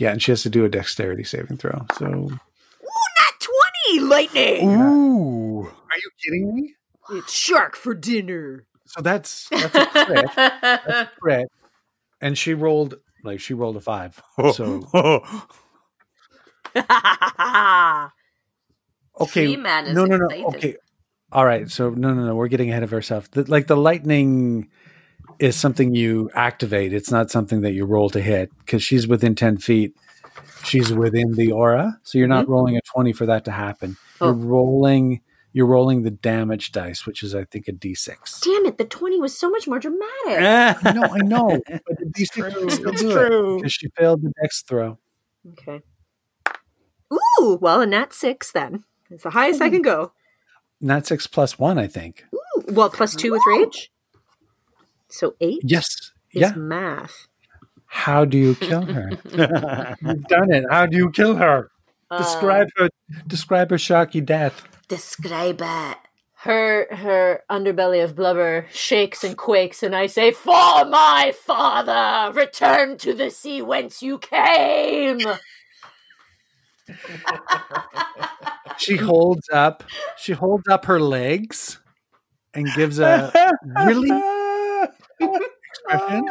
[0.00, 1.84] Yeah, and she has to do a dexterity saving throw.
[1.98, 2.40] So, Not
[3.38, 4.00] twenty.
[4.00, 4.70] Lightning.
[4.70, 6.74] ooh, are you kidding me?
[7.10, 8.64] It's shark for dinner.
[8.86, 11.48] So that's that's a crit, that's a crit,
[12.20, 14.22] and she rolled like she rolled a five.
[14.54, 14.88] So
[19.20, 20.26] okay, Tree man is no, no, no.
[20.26, 20.46] excited.
[20.46, 20.76] Okay,
[21.30, 21.70] all right.
[21.70, 22.34] So no, no, no.
[22.34, 23.28] We're getting ahead of ourselves.
[23.28, 24.70] The, like the lightning
[25.40, 26.92] is something you activate.
[26.92, 29.96] It's not something that you roll to hit because she's within ten feet.
[30.64, 32.52] She's within the aura, so you're not mm-hmm.
[32.52, 33.96] rolling a twenty for that to happen.
[34.20, 34.32] You're Oh.
[34.34, 35.22] rolling.
[35.52, 38.40] You're rolling the damage dice, which is, I think, a d6.
[38.42, 38.78] Damn it!
[38.78, 40.06] The twenty was so much more dramatic.
[40.86, 43.56] I know, I know, but the d6 will still It's do true.
[43.56, 44.98] because she failed the next throw.
[45.52, 45.80] Okay.
[47.12, 48.84] Ooh, well, a nat six then.
[49.10, 50.12] It's the highest I can go.
[50.80, 52.24] Not six plus one, I think.
[52.34, 53.90] Ooh, well, plus two with rage.
[55.12, 56.12] So eight Yes.
[56.32, 56.54] is Yeah.
[56.54, 57.26] math.
[57.86, 59.10] How do you kill her?
[60.00, 60.64] You've done it.
[60.70, 61.70] How do you kill her?
[62.10, 62.88] Uh, describe her.
[63.26, 64.62] Describe her shocky death.
[64.88, 65.96] Describe it.
[66.42, 72.96] Her her underbelly of blubber shakes and quakes, and I say, "For my father, return
[72.98, 75.26] to the sea whence you came."
[78.78, 79.84] She holds up.
[80.16, 81.78] She holds up her legs
[82.54, 83.30] and gives a
[83.62, 84.10] really
[85.20, 86.28] expression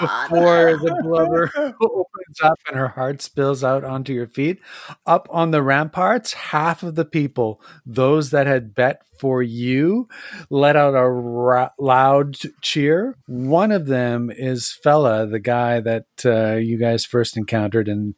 [0.00, 4.60] before the blubber opens up and her heart spills out onto your feet.
[5.06, 10.08] Up on the ramparts, half of the people, those that had bet for you,
[10.50, 13.16] let out a ra- loud cheer.
[13.26, 18.14] One of them is Fella, the guy that uh, you guys first encountered and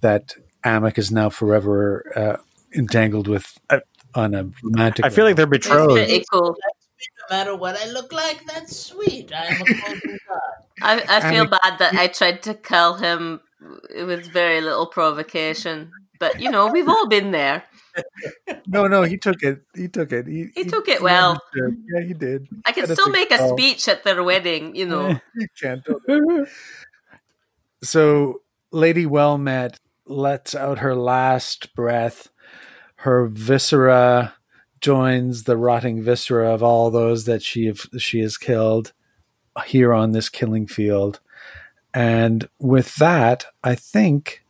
[0.00, 0.34] that
[0.64, 2.36] Amik is now forever uh,
[2.76, 3.58] entangled with
[4.14, 5.04] on a romantic.
[5.04, 5.92] I feel like they're betrothed.
[5.94, 6.56] pretty cool.
[7.30, 9.32] No matter what I look like, that's sweet.
[9.34, 10.40] I'm a golden god.
[10.82, 13.40] I, I feel And- bad that I tried to kill him
[13.94, 15.90] with very little provocation.
[16.18, 17.64] But, you know, we've all been there.
[18.68, 19.62] No, no, he took it.
[19.74, 20.26] He took it.
[20.26, 21.40] He, He took it well.
[21.56, 21.82] understood.
[21.94, 22.46] Yeah, he did.
[22.66, 23.56] I can still make a skull.
[23.56, 25.18] speech at their wedding, you know.
[25.34, 25.82] you can't.
[27.82, 28.42] So,
[28.72, 32.28] Lady Well Met lets out her last breath.
[32.96, 34.34] Her viscera
[34.86, 38.92] joins the rotting viscera of all those that she have, she has killed
[39.66, 41.18] here on this killing field.
[41.92, 44.44] And with that, I think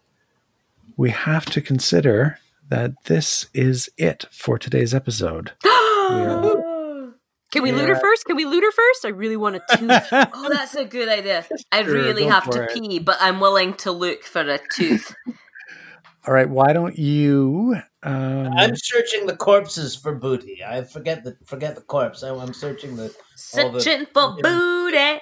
[0.94, 2.38] we have to consider
[2.68, 5.52] that this is it for today's episode.
[5.64, 6.62] Are
[7.50, 8.26] Can we loot her first?
[8.26, 9.06] Can we loot her first?
[9.06, 10.08] I really want a tooth.
[10.12, 11.46] Oh, that's a good idea.
[11.72, 12.74] I Sure, really have to it.
[12.74, 15.14] pee, but I'm willing to look for a tooth.
[16.26, 17.76] All right, why don't you?
[18.06, 20.62] Um, I'm searching the corpses for booty.
[20.64, 22.22] I forget the forget the corpse.
[22.22, 23.12] I, I'm searching the.
[23.58, 25.20] All the- Searching for booty.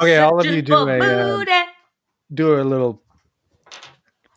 [0.00, 1.44] okay, all of you do a uh,
[2.32, 3.02] do a little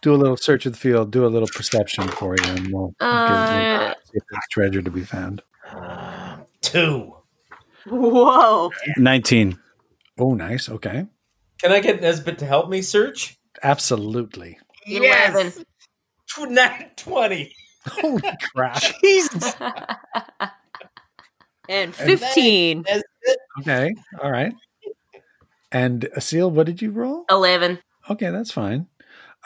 [0.01, 1.11] do a little search of the field.
[1.11, 4.91] Do a little perception for you, and we'll, Uh, we'll see if there's treasure to
[4.91, 5.41] be found.
[5.71, 7.15] Uh, two.
[7.85, 8.71] Whoa.
[8.97, 9.59] 19.
[10.17, 10.67] Oh, nice.
[10.69, 11.05] Okay,
[11.61, 13.37] Can I get Nesbit to help me search?
[13.61, 14.57] absolutely.
[14.87, 15.51] Eleven.
[16.27, 17.53] Tw- Nat 20.
[17.85, 18.21] Holy
[18.53, 18.81] crap!
[19.03, 19.53] Jesus.
[21.69, 22.81] And 15.
[22.81, 24.53] Nesbit, Okay, all right.
[25.71, 27.23] And uh, Asil, what did you roll?
[27.29, 27.79] Eleven.
[28.09, 28.87] Okay, that's fine.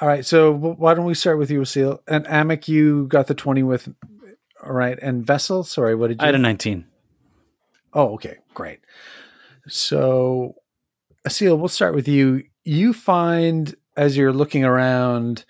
[0.01, 1.99] All right, so why don't we start with you, Asil?
[2.07, 3.93] And Amik, you got the twenty with.
[4.63, 6.23] All right, and Vessel, sorry, what did you?
[6.23, 6.85] I had a 19.
[7.93, 8.79] Oh, okay, great.
[9.67, 10.55] So,
[11.27, 12.43] Asil, we'll start with you.
[12.63, 15.45] You find, as you're looking around,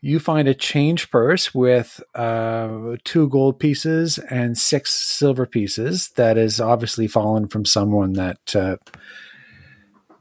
[0.00, 6.36] you find a change purse with uh, two gold pieces and six silver pieces that
[6.36, 8.76] is obviously fallen from someone that uh,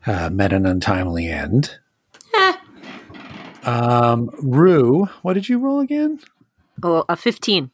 [0.05, 1.77] uh, met an untimely end.
[2.33, 2.53] Eh.
[3.63, 6.19] Um, Rue, what did you roll again?
[6.81, 7.71] Oh, a 15.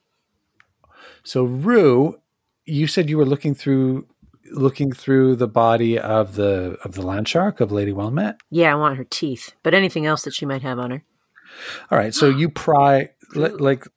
[1.24, 2.20] So Rue,
[2.66, 4.08] you said you were looking through
[4.52, 8.38] looking through the body of the of the land shark of Lady Wellmet.
[8.52, 11.04] Yeah, I want her teeth, but anything else that she might have on her.
[11.92, 13.88] All right, so you pry li- like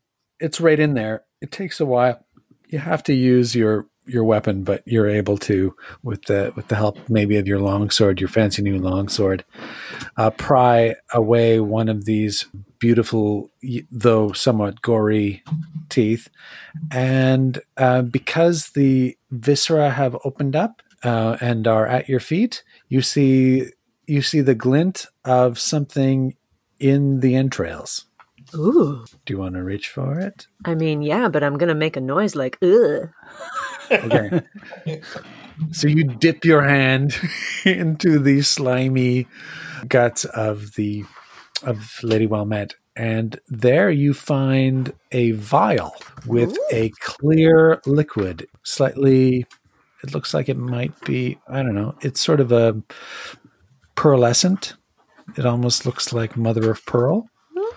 [0.40, 1.24] it's right in there.
[1.40, 2.24] It takes a while.
[2.68, 6.76] You have to use your your weapon, but you're able to with the with the
[6.76, 9.44] help maybe of your longsword, your fancy new longsword,
[10.16, 12.46] uh, pry away one of these
[12.78, 13.50] beautiful
[13.90, 15.42] though somewhat gory
[15.88, 16.28] teeth,
[16.90, 23.02] and uh, because the viscera have opened up uh, and are at your feet, you
[23.02, 23.66] see
[24.06, 26.36] you see the glint of something
[26.78, 28.06] in the entrails.
[28.54, 29.04] Ooh.
[29.24, 30.46] Do you want to reach for it?
[30.64, 33.10] I mean, yeah, but I'm going to make a noise like, ugh.
[33.90, 34.42] Okay.
[35.72, 37.16] so you dip your hand
[37.64, 39.26] into the slimy
[39.88, 41.04] guts of the
[41.62, 45.94] of Lady Wellmet, and there you find a vial
[46.26, 49.46] with a clear liquid, slightly.
[50.02, 51.38] It looks like it might be.
[51.48, 51.96] I don't know.
[52.02, 52.80] It's sort of a
[53.96, 54.74] pearlescent.
[55.36, 57.28] It almost looks like mother of pearl.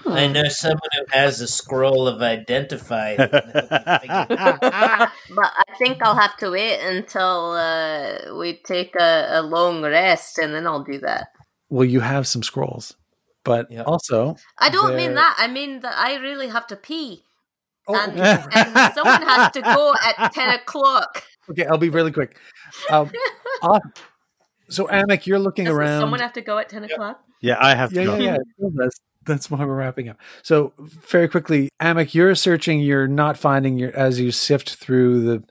[0.06, 3.16] I know someone who has a scroll of identify.
[3.18, 3.38] but
[4.32, 10.54] I think I'll have to wait until uh, we take a, a long rest, and
[10.54, 11.28] then I'll do that.
[11.70, 12.96] Well, you have some scrolls,
[13.44, 13.84] but Yeah.
[13.84, 15.36] also I don't There- mean that.
[15.38, 17.24] I mean that I really have to pee,
[17.88, 21.24] Oh, and, and someone has to go at ten o'clock.
[21.50, 22.38] Okay, I'll be really quick.
[22.90, 23.12] Um,
[23.62, 23.82] off-
[24.70, 26.00] so, Anik, you're looking Doesn't around.
[26.00, 27.22] someone have to go at ten o'clock?
[27.42, 28.18] Yeah, I have to yeah, go.
[28.18, 28.70] yeah, yeah.
[28.76, 30.18] That's, that's why we're wrapping up.
[30.44, 32.80] So, very quickly, Amek, you're searching.
[32.80, 35.44] You're not finding your as you sift through the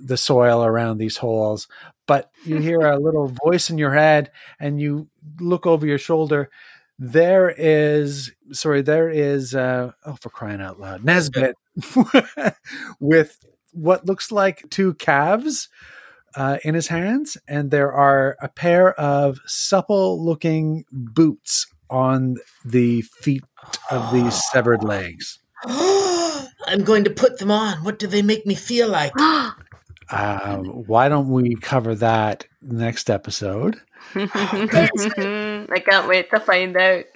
[0.00, 1.68] the soil around these holes,
[2.06, 5.08] but you hear a little voice in your head, and you
[5.40, 6.50] look over your shoulder.
[6.98, 9.54] There is, sorry, there is.
[9.54, 11.54] Uh, oh, for crying out loud, Nesbit
[13.00, 13.38] with
[13.72, 15.68] what looks like two calves
[16.36, 23.42] uh, in his hands, and there are a pair of supple-looking boots on the feet
[23.90, 25.38] of these severed legs.
[25.64, 27.82] I'm going to put them on.
[27.84, 29.12] What do they make me feel like?
[30.08, 33.80] Um, why don't we cover that next episode?
[34.14, 37.06] I can't wait to find out.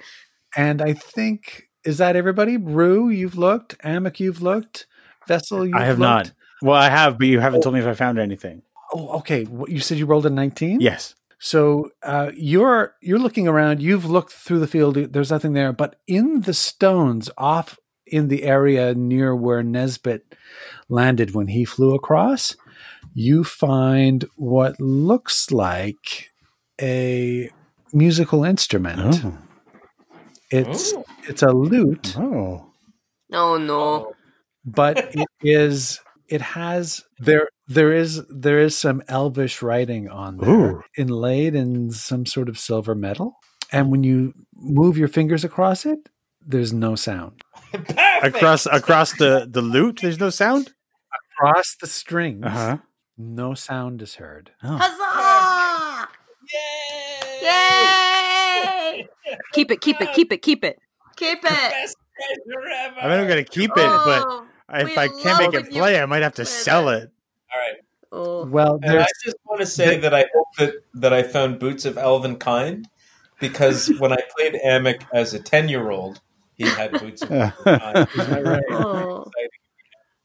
[0.57, 2.57] And I think is that everybody?
[2.57, 3.79] Rue, you've looked.
[3.79, 4.87] Amek, you've looked.
[5.27, 6.01] Vessel, you've I have looked?
[6.01, 6.33] not.
[6.63, 8.63] Well, I have, but you haven't told me if I found anything.
[8.93, 9.45] Oh, okay.
[9.45, 10.81] What, you said you rolled a nineteen.
[10.81, 11.15] Yes.
[11.39, 13.81] So uh, you're you're looking around.
[13.83, 14.95] You've looked through the field.
[14.97, 20.35] There's nothing there, but in the stones off in the area near where Nesbit
[20.89, 22.57] landed when he flew across,
[23.15, 26.29] you find what looks like
[26.83, 27.49] a
[27.93, 29.21] musical instrument.
[29.25, 29.39] Oh.
[30.51, 30.93] It's
[31.29, 32.67] it's a lute, Oh.
[33.33, 34.13] Oh no.
[34.65, 40.49] but it is it has there there is there is some elvish writing on there
[40.51, 40.83] Ooh.
[40.99, 43.37] inlaid in some sort of silver metal
[43.73, 46.09] and when you move your fingers across it
[46.47, 47.43] there's no sound
[47.73, 48.37] Perfect.
[48.37, 50.73] Across across the the lute, there's no sound.
[51.39, 52.77] across the strings Uh huh.
[53.17, 54.77] no sound is heard Oh.
[54.81, 56.09] Huzzah!
[56.53, 57.47] Yay!
[57.47, 59.09] Yay!
[59.53, 60.79] Keep it, keep it, keep it, keep it.
[61.17, 61.51] Keep it.
[61.51, 61.97] Best
[62.85, 63.01] ever.
[63.01, 66.01] I mean, I'm gonna keep it, but Oh, if I can't make it you play,
[66.01, 67.03] I might have to sell that.
[67.05, 67.11] it.
[67.53, 67.77] All right.
[68.13, 68.47] Oh.
[68.47, 71.85] Well, And I just want to say that I hope that, that I found Boots
[71.85, 72.89] of Elven Kind
[73.39, 76.21] because when I played Amic as a 10 year old,
[76.57, 78.63] he had Boots of Elven Kind.
[78.71, 79.31] Oh.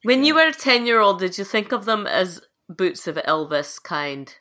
[0.02, 3.16] When you were a 10 year old, did you think of them as boots of
[3.16, 4.32] Elvis kind?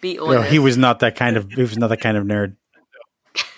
[0.00, 1.50] Be No, he was not that kind of.
[1.50, 2.56] He was not that kind of nerd.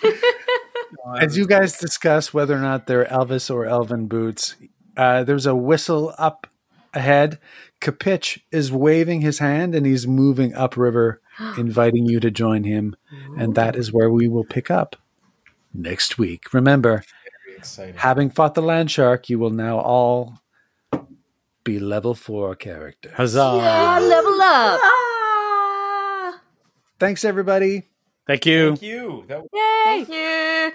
[1.19, 4.55] as you guys discuss whether or not they're Elvis or Elvin boots,
[4.97, 6.47] uh, there's a whistle up
[6.93, 7.39] ahead.
[7.85, 11.21] Kapitch is waving his hand and he's moving upriver,
[11.57, 12.95] inviting you to join him.
[13.37, 14.95] And that is where we will pick up
[15.71, 16.51] next week.
[16.51, 17.03] Remember,
[17.97, 20.39] having fought the land shark, you will now all
[21.63, 23.11] be level four character.
[23.15, 23.39] Huzzah!
[23.39, 24.79] Ah, level up.
[24.81, 26.41] Ah!
[26.99, 27.83] Thanks, everybody.
[28.25, 28.69] Thank you.
[28.69, 29.25] Thank you.
[29.27, 29.49] That was
[29.85, 30.71] Thank you.